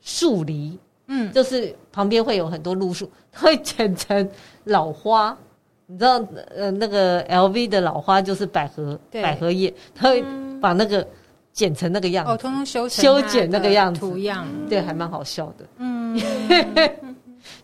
[0.00, 4.30] 树篱，嗯，就是旁边会有很多路树， 它会剪成
[4.62, 5.36] 老花，
[5.86, 10.24] 你知道，呃，那个 LV 的老花就是百合，百合叶，它会
[10.60, 11.04] 把那个
[11.52, 16.16] 剪成那个样子，哦，通通修修剪那个样子，图样，对，还蛮好笑的，嗯。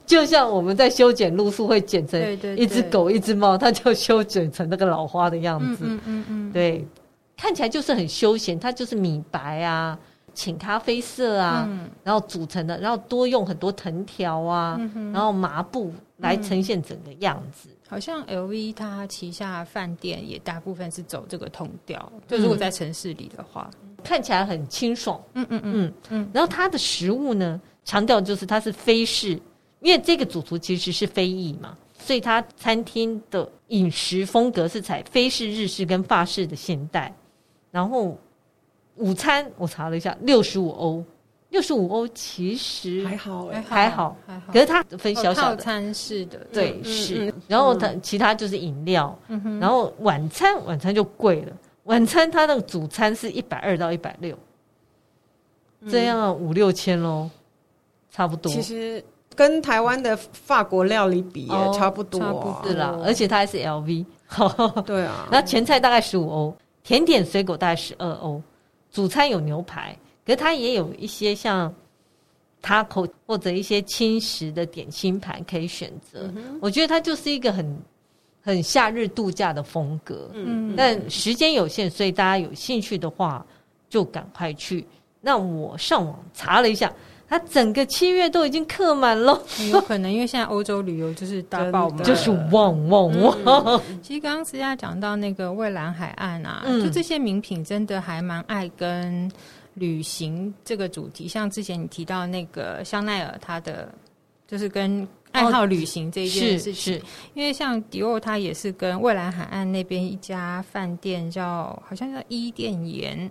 [0.07, 2.21] 就像我们在修剪路树会剪成
[2.57, 5.85] 一只狗一只猫，它就修剪成那个老花的样子。
[5.87, 6.87] 嗯嗯嗯，对，
[7.37, 8.59] 看起来就是很休闲。
[8.61, 9.99] 它就是米白啊、
[10.35, 11.69] 浅咖啡色啊，
[12.03, 14.79] 然后组成的，然后多用很多藤条啊，
[15.13, 17.71] 然后麻布来呈现整个样子。
[17.89, 23.71] 好像 LV 它旗下饭店也大部分是走这个通调，就如果在城市里的话，
[24.03, 25.19] 看起来很清爽。
[25.33, 29.41] 嗯嗯嗯嗯，然后它的食物呢，强调就是它是非式。
[29.85, 37.15] 因为这个主厨其实是非裔嘛，所以他餐厅的饮食风格是采非式、日式跟法式的现代。
[37.71, 38.19] 然后
[38.97, 41.05] 午餐我查了一下，六十五欧，
[41.51, 44.53] 六十五欧其实还好，还好，还好。
[44.55, 47.31] 可是它分小小的、餐式的，对，嗯、是。
[47.31, 54.35] 嗯、然后它其他就是饮料，嗯、然后晚餐晚餐就贵了，晚餐它的主餐是一百二到一百六，
[55.91, 57.29] 这样五六千喽，
[58.11, 58.51] 差不多。
[58.51, 59.05] 其实。
[59.35, 64.05] 跟台湾的法国料理比也差不多，啊，差不多是啦，而且它还是 LV。
[64.85, 68.43] 对啊，那前菜大概十五欧，甜点水果大概十二欧，
[68.91, 71.73] 主餐有牛排，可是它也有一些像
[72.63, 76.31] taco 或者一些轻食的点心盘可以选择。
[76.35, 77.79] 嗯、我觉得它就是一个很
[78.43, 80.31] 很夏日度假的风格。
[80.33, 83.45] 嗯，但时间有限，所以大家有兴趣的话
[83.89, 84.85] 就赶快去。
[85.21, 86.93] 那我上网查了一下。
[87.35, 89.37] 他整个七月都已经客满了，
[89.73, 93.83] 有可能因为现在欧洲旅游就是大爆满， 就是旺旺旺。
[94.01, 99.29] 其实刚刚思佳讲到那个蔚蓝海岸啊，嗯、就这些名品真的还蛮爱跟
[99.75, 103.93] 旅行这个主题，像之前你提到那个香奈儿，它的
[104.47, 107.01] 就是跟爱好旅行这一件事情，哦、
[107.35, 113.29] 因为像迪奥，它也是跟蔚蓝海岸那边一家饭店叫好像叫伊甸园。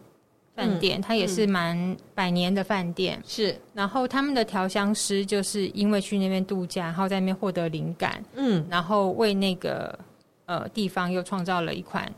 [0.55, 3.55] 饭店，它也是蛮百年的饭店，是。
[3.73, 9.97] 然后他们的调香师就是因为去那边度假，然后在那边获得灵感，嗯，然后为那个
[10.45, 12.11] 呃地方又创造了一款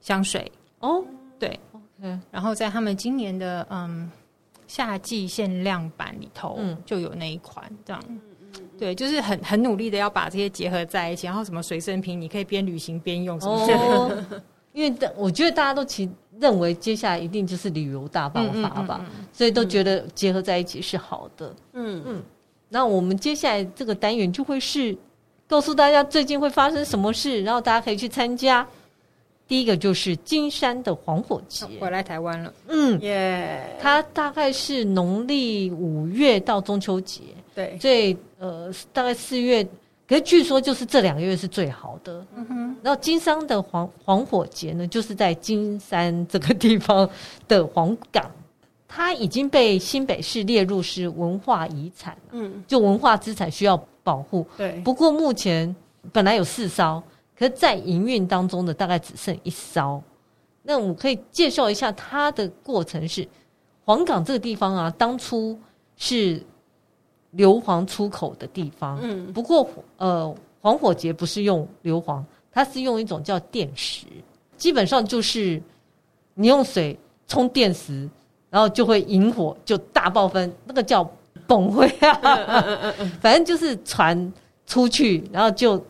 [0.00, 0.50] 香水。
[0.78, 1.04] 哦，
[1.38, 2.18] 对，OK。
[2.30, 4.10] 然后在他们今年的嗯
[4.66, 8.02] 夏季限量版里头，嗯，就有那一款这样。
[8.78, 14.12] 对，就是很很努力的要把这些结合在一起，然后什么随身瓶，你可以边旅行边用什么
[14.72, 16.10] 因为我觉得大家都其实
[16.40, 21.54] 认为接下来一定就是旅游大爆发吧，嗯嗯嗯嗯，所以都觉得结合在一起是好的。
[21.72, 22.22] 嗯嗯，
[22.68, 24.96] 那我们接下来这个单元就会是
[25.46, 28.66] 告诉大家最近会发生什么事，然后大家可以去参加。
[29.46, 32.52] 第一个就是金山的黄火节，回来台湾了。
[32.66, 37.20] 嗯，耶，它大概是农历五月到中秋节。
[37.54, 39.64] 对，所以呃，大概四月，
[40.08, 42.26] 可是据说就是这两个月是最好的。
[42.34, 42.76] 嗯哼。
[42.82, 47.08] 然后金山的黄黄火节呢，就是在金山这个地方
[47.48, 48.30] 的黄港，
[48.86, 52.16] 它已经被新北市列入是文化遗产。
[52.32, 54.46] 嗯，就文化资产需要保护。
[54.56, 54.80] 对。
[54.84, 55.74] 不过目前
[56.12, 57.02] 本来有四艘。
[57.36, 60.00] 可是在营运当中的大概只剩一艘，
[60.62, 63.26] 那我可以介绍一下它的过程是：
[63.84, 65.58] 黄港这个地方啊，当初
[65.96, 66.40] 是
[67.36, 68.98] 硫磺出口的地方。
[69.02, 69.68] 嗯，不过
[69.98, 74.06] 呃，黄火节不是用硫磺，它是用一种叫电石，
[74.56, 75.62] 基本上就是
[76.34, 78.08] 你用水冲电石，
[78.50, 81.08] 然后就会引火，就大爆分，那个叫
[81.46, 82.18] 崩灰啊。
[82.22, 84.32] 嗯嗯嗯嗯， 反正就是船
[84.66, 85.82] 出去，然后就。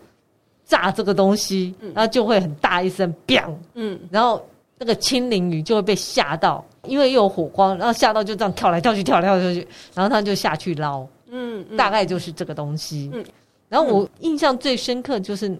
[0.66, 4.42] 炸这个东西，然后就会很大一声 “bang”，嗯，然后
[4.78, 11.06] 那个青鳞鱼就会被吓到，因为又有火光，然后吓到就这样跳来跳去，跳来跳去，然后他就下去捞，
[11.36, 13.10] 嗯，大概就是这个东西。
[13.12, 13.24] 嗯，
[13.68, 15.50] 然后我印象最深刻就是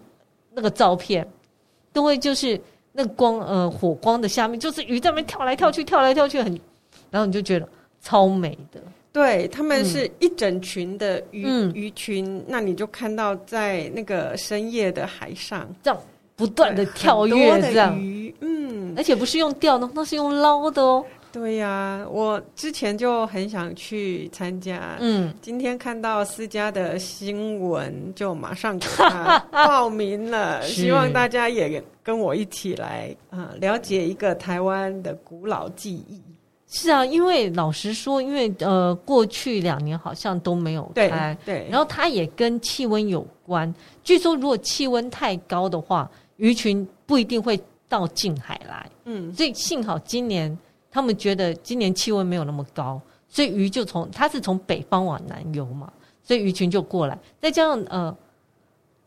[0.53, 1.27] 那个照片，
[1.91, 2.59] 都会就是
[2.93, 6.57] 那光呃火光的下面，就是鱼在那边跳来跳去，跳来跳去很，
[7.11, 7.67] 然后你就觉得
[8.01, 8.79] 超美的。
[9.11, 15.99] 对，他们是一整群的鱼、嗯、鱼群，那你就看到在那个深夜的海上，这样
[16.35, 21.05] 不断的跳跃，这样鱼，嗯，而且不是用钓的，那是用捞的哦。
[21.35, 36.21] 对呀、啊，我之前就很想去参加，嗯，今天看到思佳的新闻，就马上给他报名了， 希望大家也跟我一起来啊、呃，了解一个台湾的古老记忆。
[36.67, 43.71] 是啊，因为老实说，因为呃，过去两年好像都没有开，对，对，然后它也跟气温有关。
[44.05, 48.89] 据说如果气温太高的话，鱼群不一定会到近海来。
[49.03, 50.57] 嗯，所以幸好今年
[50.95, 55.91] 他们觉得今年气温没有那么高，所以鱼就从它是从北方往南游嘛，
[56.23, 57.19] 所以鱼群就过来。
[57.41, 58.15] 再加上呃。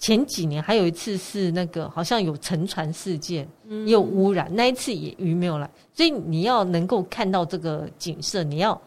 [0.01, 8.80] 前几年还有一次是那个好像有沉船事件，也有污染，那一次也鱼没有来，所以你要能够看到这个景色，你要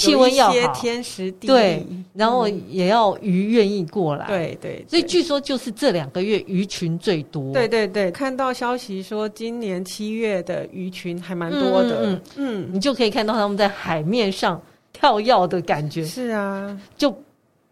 [0.00, 4.84] 气温要好，天时地利，对，然后也要鱼愿意过来，对对。
[4.88, 8.10] 所以据说就是这两个月鱼群最多，对对对。
[8.10, 14.60] 看到消息说今年七月的鱼群还蛮多的，嗯，嗯，你就可以看到他们在海面上
[14.92, 17.14] 跳跃的感觉，是啊，就。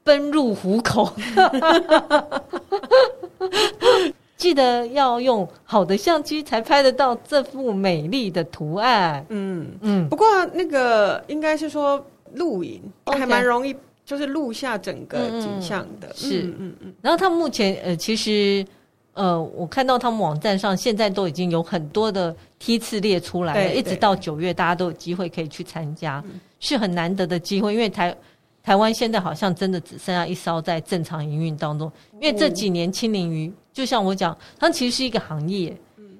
[0.04, 1.12] 奔入虎口，
[4.38, 9.22] 记得要用好的相机才拍得到这幅美丽的图案。
[9.28, 9.66] 嗯。
[9.82, 12.02] 嗯，不过那个应该是说
[12.34, 13.74] 录影还蛮容易，
[14.04, 16.12] 就是录下整个景象的。
[16.14, 16.94] 是嗯嗯。
[17.00, 18.64] 然后他们目前呃，其实
[19.14, 26.22] 呃，我看到他们网站上现在都已经有很多的梯次列出来了，一直到九月，大家都有机会可以去参加，
[26.60, 28.16] 是很难得的机会，因为台。
[28.60, 35.74] 台湾现在好像真的只剩下一艘在正常营运当中，因为这几年青鳞鱼，就像我讲，它其实是一个行业。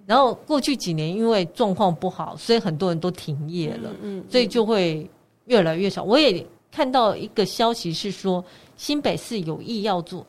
[0.07, 3.91] 然后过去几年因为状况不好，所以很多人都停业了，
[4.31, 5.07] 所以就会
[5.49, 6.03] 越来越少。
[6.03, 8.43] 我也看到一个消息是说，
[8.77, 10.25] 新北市有意要做，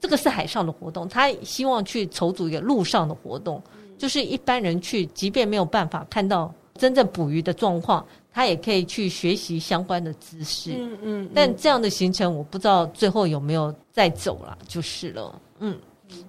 [0.00, 3.62] 这个是海上的活动，他希望去筹组一个陆上的活动，
[3.96, 8.04] 就是一般人去，即便没有办法看到真正捕鱼的状况。
[8.30, 15.76] 他也可以去学习相关的知识，嗯嗯，嗯，但这样的行程我不知道最后有没有再走了，就是了，嗯，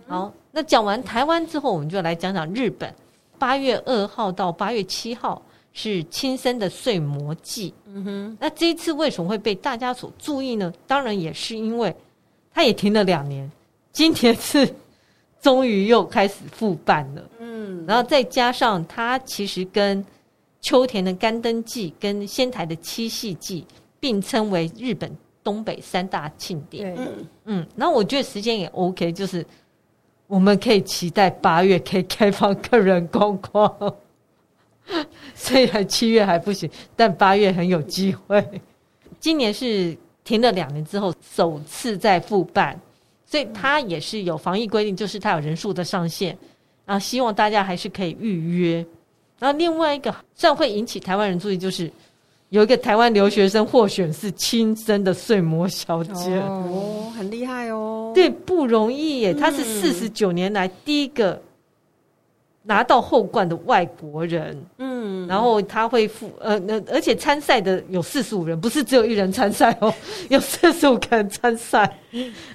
[0.07, 2.91] 好，那讲完台湾之后，我们就来讲讲日本。
[3.37, 5.39] 八月二号到八月七号
[5.73, 10.73] 是亲身的睡魔祭，嗯哼，那这一次为什么会被大家所注意呢？
[10.87, 11.95] 当然也是因为
[12.53, 13.49] 它也停了两年，
[13.91, 14.67] 今年是
[15.41, 20.03] 终于又开始复办了，嗯，然后再加上它其实跟
[20.59, 23.65] 秋田的干灯祭跟仙台的七夕祭
[23.99, 25.09] 并称为日本
[25.41, 26.93] 东北三大庆典。
[26.97, 27.27] 嗯。
[27.45, 29.45] 嗯，那我觉得时间也 OK，就是
[30.27, 33.95] 我们可以期待八月可以开放个人观光，
[35.35, 38.43] 虽然七月还不行，但八月很有机会。
[39.19, 42.79] 今年是停了两年之后首次再复办，
[43.25, 46.37] 所以它也是有防疫规定，就是它有人数的上限
[46.85, 48.85] 啊，希望大家还是可以预约。
[49.37, 51.91] 然后另外一个，这样会引起台湾人注意，就是
[52.49, 58.11] 有一个台湾留学生获选是亲生的睡魔小姐哦，很厉害哦。
[58.13, 59.33] 对，不容易耶。
[59.33, 61.41] 她是四十九年来第一个
[62.69, 64.55] 拿到后冠的外国人。
[64.77, 69.91] 嗯，然后他会负呃，那而且参赛的有四十五人，不是只有一人参赛哦，
[70.29, 71.99] 有四十五个人参赛，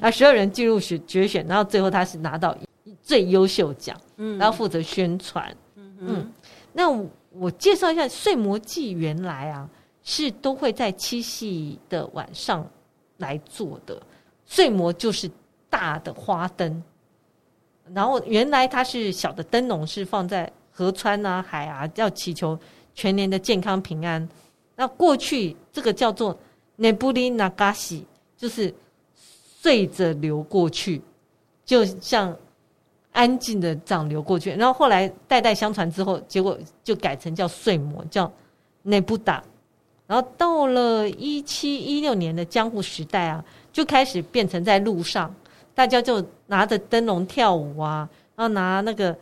[0.00, 2.56] 啊，十二人进入选决选，然后最后他是拿到
[3.02, 5.54] 最优秀奖，嗯，然后负责宣传。
[5.74, 6.32] 嗯嗯，
[6.72, 6.88] 那
[7.32, 9.68] 我介绍一下《睡魔记》，原来啊。
[10.06, 12.62] 是都会在七夕的晚上
[13.16, 13.98] 来做的，
[14.44, 15.30] 睡魔就是
[15.70, 16.82] 大的花灯，
[17.92, 22.58] 然后原来它是小的灯笼，是放在河川啊、海啊，要祈求
[22.94, 24.26] 全年的健康平安。
[24.76, 26.36] 那过去这个叫做
[26.78, 28.02] Nebuli Nagashi，
[28.36, 28.74] 就是
[29.60, 31.00] 睡着流过去，
[31.64, 32.36] 就像
[33.12, 34.50] 安静的这样流过去。
[34.50, 38.32] 然后后来代代相传之后，结果就改成叫睡魔，叫
[38.84, 39.40] Nebuda。
[40.06, 45.34] 然后到了一七一六年的江户时代啊，就开始变成在路上，
[45.74, 49.16] 大家就拿着灯笼跳舞啊，然后拿那个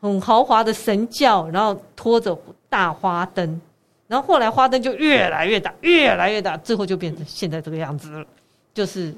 [0.00, 2.36] 很豪华的神轿，然后拖着
[2.68, 3.60] 大花灯，
[4.08, 8.26] 然后后来花灯就越来越大，越来越大，最后就变成现在这个样子了，
[8.74, 9.14] 就是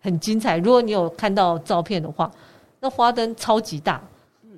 [0.00, 0.58] 很精彩。
[0.58, 2.30] 如果你有看到照片的话，
[2.80, 4.00] 那花灯超级大，
[4.44, 4.50] 嗯，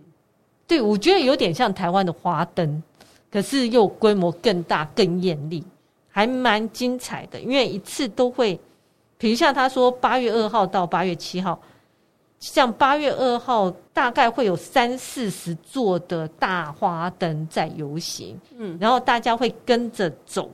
[0.67, 2.83] 对，我觉得有点像台湾的花灯，
[3.31, 5.65] 可是又规模更大、更艳丽。
[6.13, 8.59] 还蛮精彩的，因为一次都会，
[9.17, 11.57] 比如像他说八月二号到八月七号，
[12.41, 20.51] 像八月二号大概会有三四十座的大花灯在游行，嗯，然后大家会跟着走，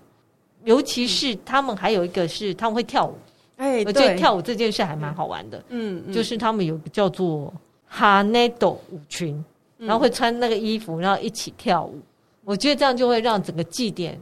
[0.65, 3.15] 尤其是他们还有一个是他们会跳舞，
[3.57, 7.53] 哎，我觉得跳舞这件事还蛮好玩的，嗯，就是他们有个叫做
[7.87, 9.43] 哈内斗舞群，
[9.79, 11.99] 然后会穿那个衣服，然后一起跳舞，
[12.45, 14.21] 我觉得这样就会让整个祭典。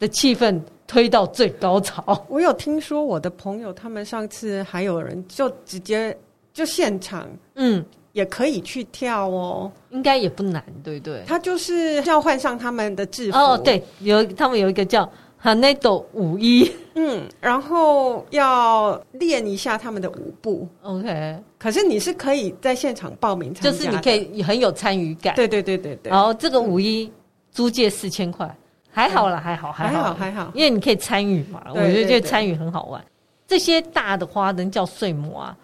[0.00, 2.24] 的气氛推到最高潮。
[2.28, 6.16] 我有听说我的朋友，他们上次还有人就直接
[6.58, 11.22] 就现场，嗯，也可以去跳哦，应该也不难，对不对？
[11.24, 15.08] 他就是要换上他们的制服哦，对，有他们有一个叫
[15.40, 21.38] Hanedo 舞衣，嗯，然后要练一下他们的舞步，OK。
[21.58, 26.10] 可是你是可以在现场报名参加，就是你可以很有参与感，对对对对对。
[26.10, 27.08] 然后这个舞衣
[27.52, 28.52] 租借四千块。
[28.90, 31.62] 还好了，还好，还好，还好，因为你可以参与嘛。
[31.68, 33.04] 我觉得这参与很好玩。
[33.46, 35.56] 这些大的花灯叫睡魔啊，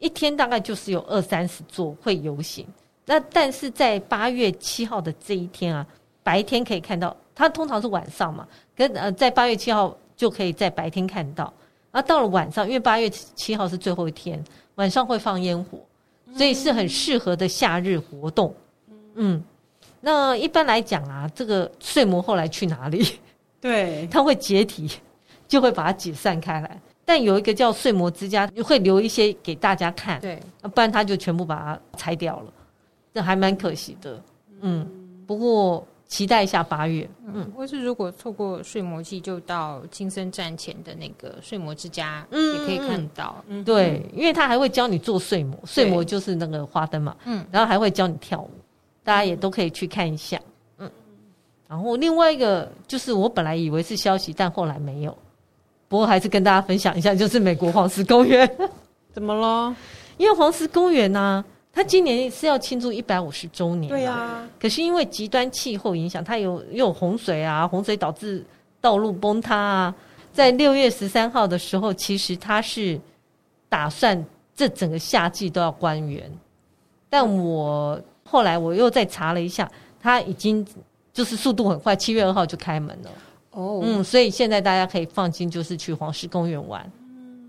[0.00, 2.66] 一天大概就是有二三十座会游行。
[3.06, 5.86] 那但是在八月七号的这一天啊，
[6.22, 11.52] 白天可以看到，它通常是晚上嘛，跟呃在八月七号就可以在白天看到。
[11.92, 14.42] 然后到了晚上，因为八月七号是最后一天，
[14.74, 15.78] 晚上会放烟火，
[16.36, 18.54] 所以是很适合的夏日活动。
[19.14, 19.42] 嗯。
[20.00, 23.18] 那一般来讲啊，这个睡魔后来去哪里？
[23.60, 24.88] 对， 它会解体，
[25.46, 26.80] 就会把它解散开来。
[27.10, 30.20] 但有一个叫睡魔之家，会留一些给大家看。
[30.20, 32.52] 对，不然他就全部把它拆掉了，
[33.12, 34.22] 这还蛮可惜的。
[34.60, 34.88] 嗯，
[35.26, 37.10] 不过期待一下八月。
[37.26, 43.44] 嗯，或是如果错过睡魔季，就到金森站前的那个睡魔之家，嗯，也可以看到。
[43.48, 47.16] 嗯，对，因为他还会教你做睡魔，睡魔就是那个花灯嘛。
[47.24, 48.50] 嗯，然后还会教你跳舞。
[49.02, 50.40] 大家也都可以去看一下，
[50.78, 50.88] 嗯，
[51.66, 55.18] 然后另外一个就是我本来以为是消息，但后来没有，
[55.90, 58.48] 不过还是跟大家分享一下，就是美国黄石公园
[59.12, 59.74] 怎么了？
[60.18, 68.46] 因为黄石公园呢、啊，它今年是要庆祝一百五十周年，对啊，可是因为极端气候影响，它有又有洪水啊，洪水导致
[68.80, 69.94] 道路崩塌啊，
[70.32, 72.96] 在六月十三号的时候，其实它是
[73.68, 74.24] 打算
[74.54, 76.32] 这整个夏季都要关园，
[77.10, 78.00] 但我。
[78.32, 79.68] 后来我又再查了一下，
[80.00, 80.64] 它已经
[81.12, 83.10] 就是速度很快，七月二号就开门了。
[83.52, 86.90] 哦，嗯，所以现在大家可以放心，就是去黄石公园玩。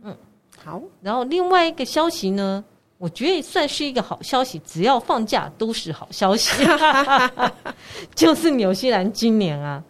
[0.04, 0.16] 嗯，
[0.58, 0.82] 好。
[1.02, 2.64] 然后另外一个消息呢，
[2.98, 6.66] 我觉得也算是一个好消息，只要放假都是好消息。
[8.16, 9.84] 就是纽西兰今年啊，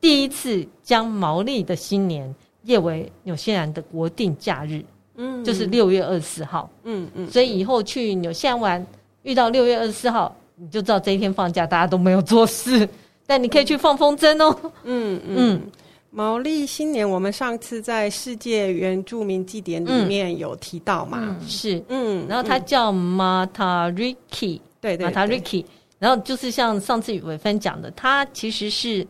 [0.00, 4.84] 第一次将毛利的新年列为纽西兰的国定假日。
[5.16, 6.68] 嗯，就是六月二十四号。
[6.84, 8.86] 嗯嗯，所以以后去纽西兰玩。
[9.22, 12.88] 遇到六月二十四号，你就知道这一天放假，大家都没有做事，
[13.26, 14.56] 但你可以去放风筝哦。
[14.84, 15.62] 嗯嗯，嗯，
[16.10, 21.18] 毛利新年，我们上次在世界原住民祭典里面有提到嘛？
[21.20, 25.64] 嗯、是，嗯，然后他叫 Matariki，对对，Matariki，
[25.98, 29.06] 然后就是像上次伟芬讲的，他其实是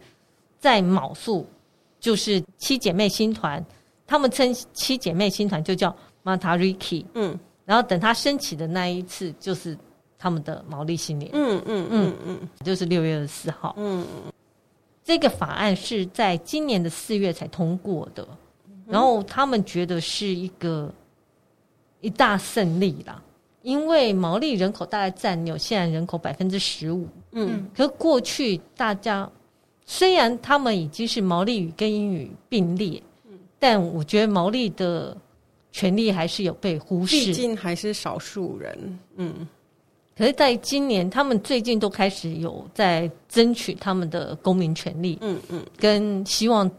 [0.58, 1.46] 在卯宿，
[2.00, 3.64] 就是七姐妹星团，
[4.06, 5.94] 他们称七姐妹星团就叫
[6.24, 9.76] Matariki，嗯，然后等它升起的那一次就是。
[10.18, 14.32] 他们的毛利新年，嗯嗯嗯嗯，就是六月二十四号，嗯嗯，
[15.04, 18.26] 这个法案是在今年的四月才通过的，
[18.86, 20.92] 然后他们觉得是一个
[22.00, 23.22] 一大胜利啦，
[23.62, 29.30] 因为毛利人口大概占纽西兰人口百分之十五，嗯，可是过去大家
[29.84, 35.16] 虽然他们已经是毛利语跟英语并列，嗯，但我觉得毛利的
[35.72, 39.46] 权利还是有被忽视，毕竟还是少数人，嗯。
[40.16, 46.70] 可是，在今年，他们最近都开始有在争取他们的公民权利，嗯嗯，跟希望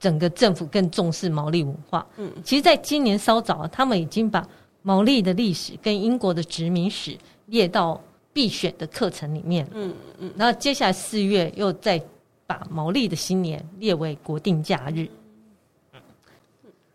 [0.00, 2.32] 整个政府更重视毛利文化，嗯。
[2.42, 4.48] 其实，在今年稍早，他们已经把
[4.80, 7.14] 毛利的历史跟英国的殖民史
[7.44, 8.00] 列到
[8.32, 10.32] 必选的课程里面，嗯嗯。
[10.34, 12.02] 然后，接下来四月又再
[12.46, 15.06] 把毛利的新年列为国定假日。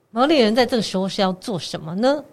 [0.09, 2.23] 毛利人在这个时候是要做什么呢？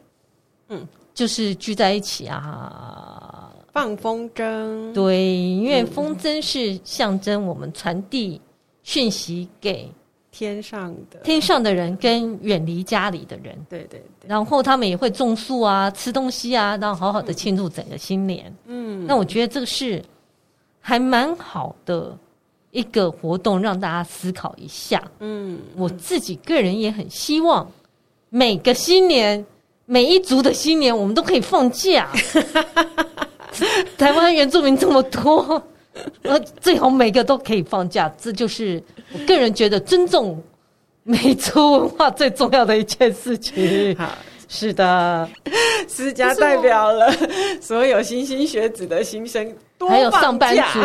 [0.70, 0.88] 嗯。
[1.14, 4.92] 就是聚在一起啊，放风筝。
[4.92, 8.40] 对，因为风筝是象征我们传递
[8.82, 9.88] 讯息给
[10.32, 13.56] 天上的天上的人跟远离家里的人。
[13.70, 14.28] 对对对。
[14.28, 18.52] 然后他们也会种树啊，吃东西啊，然后好好的庆祝整个新年。
[18.66, 19.06] 嗯。
[19.06, 20.02] 那我觉得这个是
[20.80, 22.18] 还蛮好的
[22.72, 25.08] 一个活动，让大家思考一下。
[25.20, 25.60] 嗯。
[25.76, 27.70] 我自己个人也很希望
[28.30, 29.46] 每个新年。
[29.86, 32.08] 每一族的新年，我们都可以放假。
[33.98, 35.62] 台湾原住民这么多，
[36.22, 38.12] 呃，最好每个都可以放假。
[38.18, 38.82] 这就是
[39.12, 40.42] 我个人觉得尊重
[41.02, 43.94] 每族文化最重要的一件事情。
[43.98, 44.10] 好，
[44.48, 45.28] 是的，
[45.86, 47.12] 私家代表了
[47.60, 49.54] 所有莘莘学子的心声，
[49.88, 50.80] 还有上班族，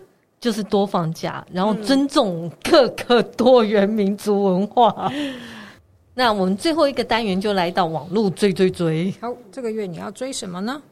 [0.40, 5.12] 就是多放假，然后尊重各个多元民族文化。
[6.18, 9.14] 那我们最后一个单元就来到网络追追追。
[9.20, 10.82] 好，这个月你要追什么呢？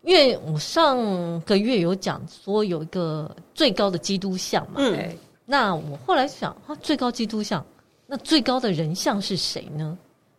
[0.00, 5.14] 因为我上个月有讲说有一个最高的基督像嘛，嗯，
[5.44, 7.62] 那我后来想啊，最高基督像，
[8.06, 9.98] 那最高的人像是谁呢？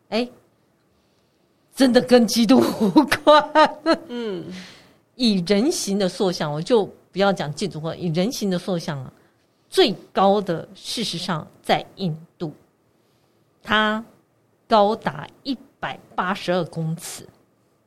[0.09, 0.27] 哎，
[1.75, 2.89] 真的跟基督无
[3.23, 3.77] 关。
[4.07, 4.43] 嗯，
[5.17, 9.13] 以人形的塑像，我就不要讲建筑或以人形的塑像啊，
[9.69, 12.51] 最高的事实上在印度，
[13.61, 14.03] 他。
[14.71, 17.27] 高达一百八十二公尺，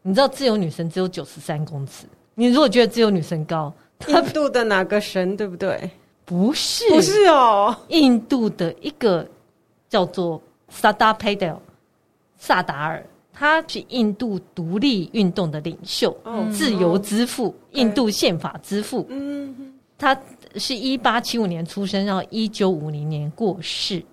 [0.03, 2.05] 你知道自由女神只有九十三公尺。
[2.35, 3.73] 你如果觉得自由女神高，
[4.07, 5.91] 印度的哪个神对不对？
[6.27, 9.27] 不是，不是哦，印度的一个
[9.89, 11.59] 叫做萨达佩德尔，
[12.37, 19.07] 萨达尔，他是印度独立运动的领袖，哦、自由之父，哦、印度宪法之父。
[19.09, 20.15] 嗯，他
[20.57, 24.05] 是一八七五年出生，然后一九五零年过世。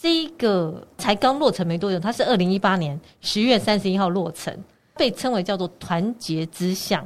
[0.00, 4.56] 这个才刚落成没多久，它是二零一八年十月三十一号落成，
[4.96, 7.04] 被称为叫做团结之像，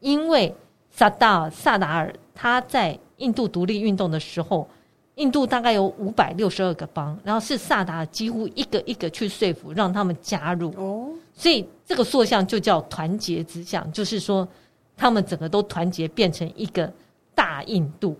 [0.00, 0.54] 因为
[0.90, 4.66] 萨达尔萨达尔他在印度独立运动的时候，
[5.16, 10.72] 印度大概有五百六十二个邦，然后是萨达尔几乎一个一个去说服让他们加入。
[10.78, 14.48] 哦，所以这个塑像就叫团结之像，就是说
[14.96, 16.90] 他们整个都团结变成一个
[17.34, 18.16] 大印度。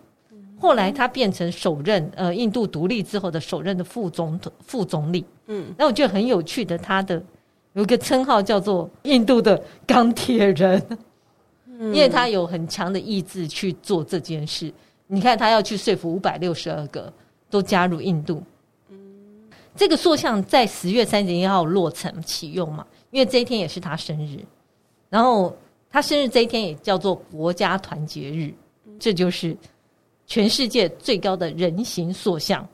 [0.60, 7.20] 后来他变成首任呃印度独立之后的首任的副总统副总理，嗯，那我觉得很有趣的，他的
[7.72, 10.86] 有一个称号叫做印度的钢铁人，
[11.66, 14.70] 嗯，因为他有很强的意志去做这件事。
[15.06, 17.10] 你看他要去说服五百六十二个
[17.48, 18.42] 都加入印度，
[18.90, 18.98] 嗯，
[19.74, 24.38] 这个塑像在十月三十一号落成启用嘛，因为这一天也是他生日，
[25.08, 25.56] 然后
[25.90, 28.52] 他生日这一天也叫做国家团结日，
[28.98, 29.56] 这就是。
[30.30, 32.66] 全世界最高的人形塑像，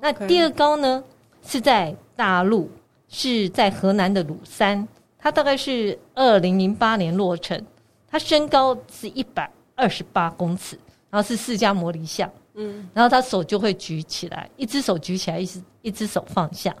[0.00, 1.02] 那第二高呢.
[1.42, 2.70] 是在大陆，
[3.08, 4.86] 是在河南的鲁山，
[5.18, 7.60] 它大概是二零零八年落成，
[8.06, 16.72] 它身高是一百二十八公尺，然后是释迦摩尼像，嗯，然后他手就会举起来，一只手举起来，一只一只手放下。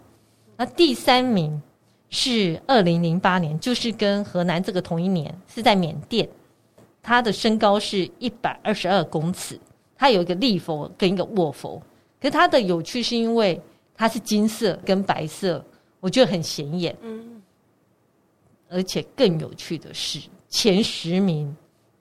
[0.56, 1.60] 那第三名
[2.10, 6.28] 是二零零八年，就是跟河南这个同一年，是在缅甸，
[7.02, 9.58] 他的身高是一百二十二公尺。
[10.00, 11.78] 它有一个立佛跟一个卧佛，
[12.18, 13.60] 可是它的有趣是因为
[13.94, 15.62] 它是金色跟白色，
[16.00, 16.96] 我觉得很显眼。
[17.02, 17.42] 嗯，
[18.70, 21.54] 而且更有趣的是，前十名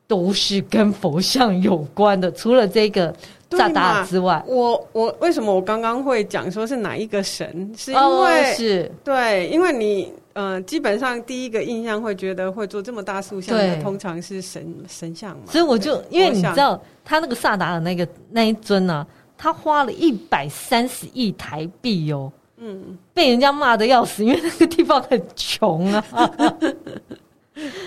[0.08, 3.14] 都是跟佛像有关的，除了这个
[3.52, 4.42] 萨达之外。
[4.48, 7.70] 我我为什么我刚刚会讲说是哪一个神？
[7.78, 10.14] 是因为、哦、是对，因为你。
[10.34, 15.44] 嗯、呃，基本上第一个印象会觉得会做这么大塑像的，通常是神神像嘛。
[15.50, 26.06] 所以我就因为你知道，他那个萨达的那个那一尊呢、啊，他花了一百三十亿台币哦，嗯，被人家骂得要死，因为那个地方很穷啊。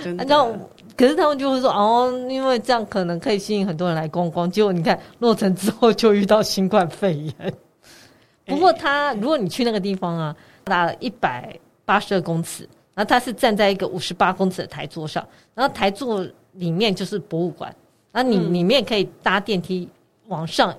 [0.02, 0.24] 真的。
[0.24, 0.52] 然后
[0.96, 4.50] 可是他们就会说哦，因为这样可能可以吸引很多人来观光。
[4.50, 7.54] 结果你看落成之后就遇到新冠肺炎。
[8.46, 17.72] 不过他如果你去那个地方啊，打了一百八十二公尺，然后他是站在一个五十八公尺的台座上，然后台座里面就是博物馆，
[18.12, 19.88] 然后你里面可以搭电梯
[20.28, 20.72] 往上，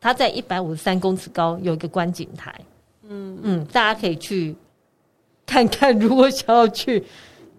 [0.00, 2.54] 它在一百五十三公尺高有一个观景台。
[3.08, 4.54] 嗯嗯，大家可以去
[5.46, 7.02] 看看，如果想要去。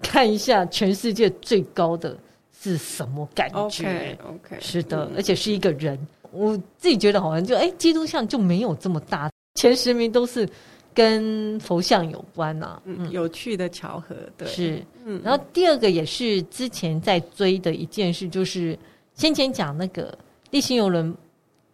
[0.03, 2.17] 看一下全世界最高的
[2.59, 5.95] 是什么感觉？OK，OK，okay, 是的，嗯、而且是一个人。
[6.31, 10.49] 我自己觉得好像就哎，基督像就没有这么大，前十名都是
[10.91, 12.81] 跟佛像有关呐、啊。
[12.85, 14.83] 嗯，有趣的巧合，对，是。
[15.05, 18.75] 嗯，然后第二个也是之前在追的一件事，就是
[19.21, 20.17] 先前讲那个
[20.49, 21.15] 丽星邮轮，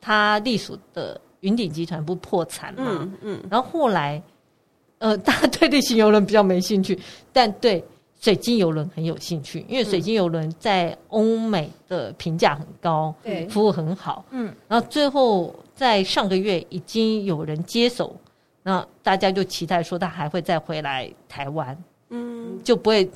[0.01, 2.83] 它隶属的云顶集团不破产嘛？
[2.99, 3.43] 嗯嗯。
[3.49, 4.21] 然后后来，
[4.97, 6.99] 呃，大家对丽星邮轮比较没兴趣，
[7.31, 7.81] 但对。
[8.19, 18.15] 水晶邮轮很有兴趣，因为水晶邮轮在欧美的评价很高，对、嗯，服务很好，嗯，然后最后在上个月已经有人接手，
[18.63, 21.77] 那大家就期待说他还会再回来台湾，
[22.09, 23.07] 嗯，就不会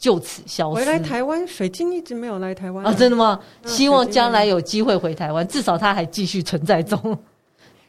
[0.00, 0.76] 就此消失。
[0.76, 2.94] 回来台湾，水晶一直没有来台湾啊，啊？
[2.94, 3.38] 真的吗？
[3.64, 7.16] 希望将来有机会回台湾，至少它还继续存在中。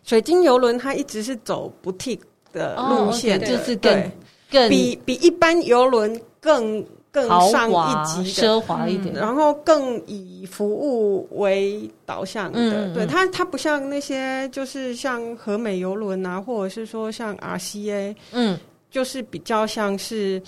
[0.03, 2.19] 水晶游轮它一直是走 boutique
[2.53, 4.11] 的路线，哦、就是更
[4.51, 6.21] 更比比一般游轮。
[6.43, 12.57] 更更上一级奢华一点，然后更以服务为导向的。
[12.59, 18.59] 嗯、对它，它不像那些就是像和美游轮啊，或者是说像 RCA，嗯，
[18.89, 20.41] 就是比较像是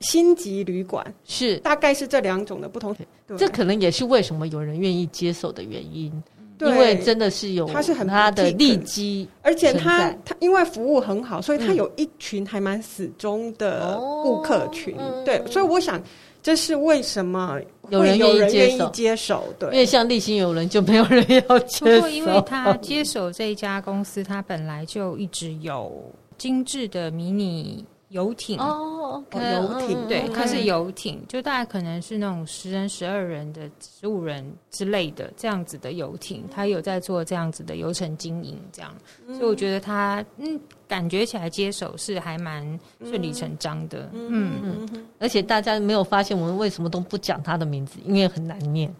[0.00, 2.94] 星级旅馆，是大概是这两种的不同。
[3.26, 6.12] 对，这可能也是为什么有人愿意接手的原因。
[6.60, 14.94] 因为真的是有，它是很它的利基，而且它它因为服务很好，所以它有一群还蛮死忠的顾客群。
[14.96, 16.00] 嗯、对，所以我想
[16.40, 17.58] 这是为什么
[17.90, 19.52] 有人愿意接手。
[19.58, 21.86] 对，因为像丽星有人就没有人要接手。
[21.86, 25.92] 不过因为他接手这一家公司，他本来就一直有
[26.38, 27.84] 精致的迷你。
[28.14, 28.58] 游艇。
[28.58, 38.94] 哦，游、okay, 艇，对，它是游艇，就大概可能是那种十人、十二人的、十五人之类的这样子的游艇，他有在做这样子的游程经营，这样，
[39.26, 40.58] 嗯、所以我觉得他嗯，
[40.88, 48.92] 感觉起来接手是还蛮顺理成章的，嗯嗯，而且大家没有发现我们为什么都不讲他的名字，因为很难念，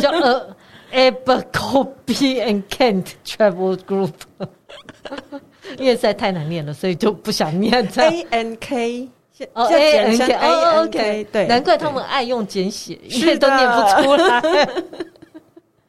[0.00, 0.56] 叫呃
[0.94, 4.12] Abercrombie and Kent Travel Group。
[5.78, 7.72] 因为实在太难念了，所以就不想念。
[7.96, 9.08] A N K
[9.52, 14.68] 哦，A N K 哦，OK，对，难怪他们爱用简写，因为都念不出来。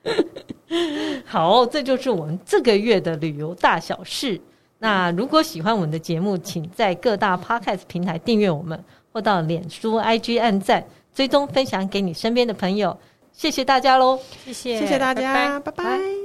[1.26, 4.39] 好，这就是我们这个月的旅游大小事。
[4.78, 12.97] 那如果喜欢我们的节目，请在各大 Podcast 平台订阅我们，或到脸书 IG 按赞，追踪分享给你身边的朋友。
[13.32, 14.19] 谢谢大家喽！
[14.45, 15.84] 谢谢，谢谢大家，拜拜。
[15.84, 16.24] 拜拜。